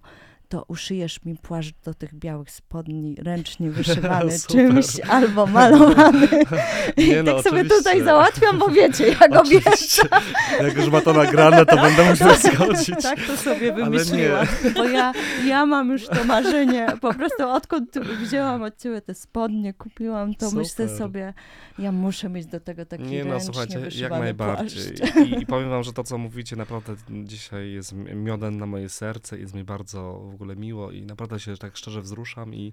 [0.53, 6.28] to uszyjesz mi płaszcz do tych białych spodni, ręcznie wyszywany czymś albo malowany.
[6.96, 7.76] I Nie no, tak sobie oczywiście.
[7.76, 9.62] tutaj załatwiam, bo wiecie, ja go wiem.
[9.66, 10.03] Oczywiście.
[10.62, 13.03] Jak już ma to nagrane, to będę musiał zgodzić.
[13.03, 15.12] Tak to sobie wymyśliłam, bo ja,
[15.46, 16.86] ja mam już to marzenie.
[17.00, 20.98] Po prostu odkąd wzięłam od ciebie te spodnie, kupiłam to, myślę Super.
[20.98, 21.34] sobie,
[21.78, 24.94] ja muszę mieć do tego taki Nie no, słuchajcie, jak najbardziej.
[25.26, 29.38] I, I powiem wam, że to, co mówicie, naprawdę dzisiaj jest miodem na moje serce,
[29.38, 32.72] jest mi bardzo w ogóle miło i naprawdę się tak szczerze wzruszam i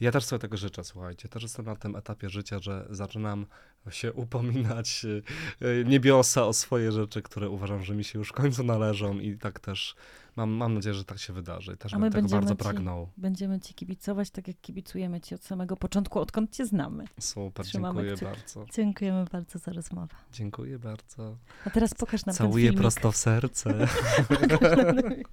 [0.00, 1.28] ja też sobie tego życzę, słuchajcie.
[1.28, 3.46] Też jestem na tym etapie życia, że zaczynam
[3.90, 5.06] się upominać
[5.60, 9.38] e, niebiosa o swoje rzeczy, które uważam, że mi się już w końcu należą i
[9.38, 9.94] tak też
[10.36, 11.76] mam, mam nadzieję, że tak się wydarzy.
[11.76, 13.08] Też A bym my tego będziemy bardzo ci- pragnął.
[13.16, 17.04] Będziemy ci kibicować, tak jak kibicujemy ci od samego początku, odkąd cię znamy.
[17.20, 18.24] Super, Trzymamy dziękuję kciuki.
[18.56, 18.66] bardzo.
[18.74, 20.14] Dziękujemy bardzo za rozmowę.
[20.32, 21.36] Dziękuję bardzo.
[21.64, 22.80] A teraz pokaż nam ten Całuję filmik.
[22.80, 23.74] prosto w serce.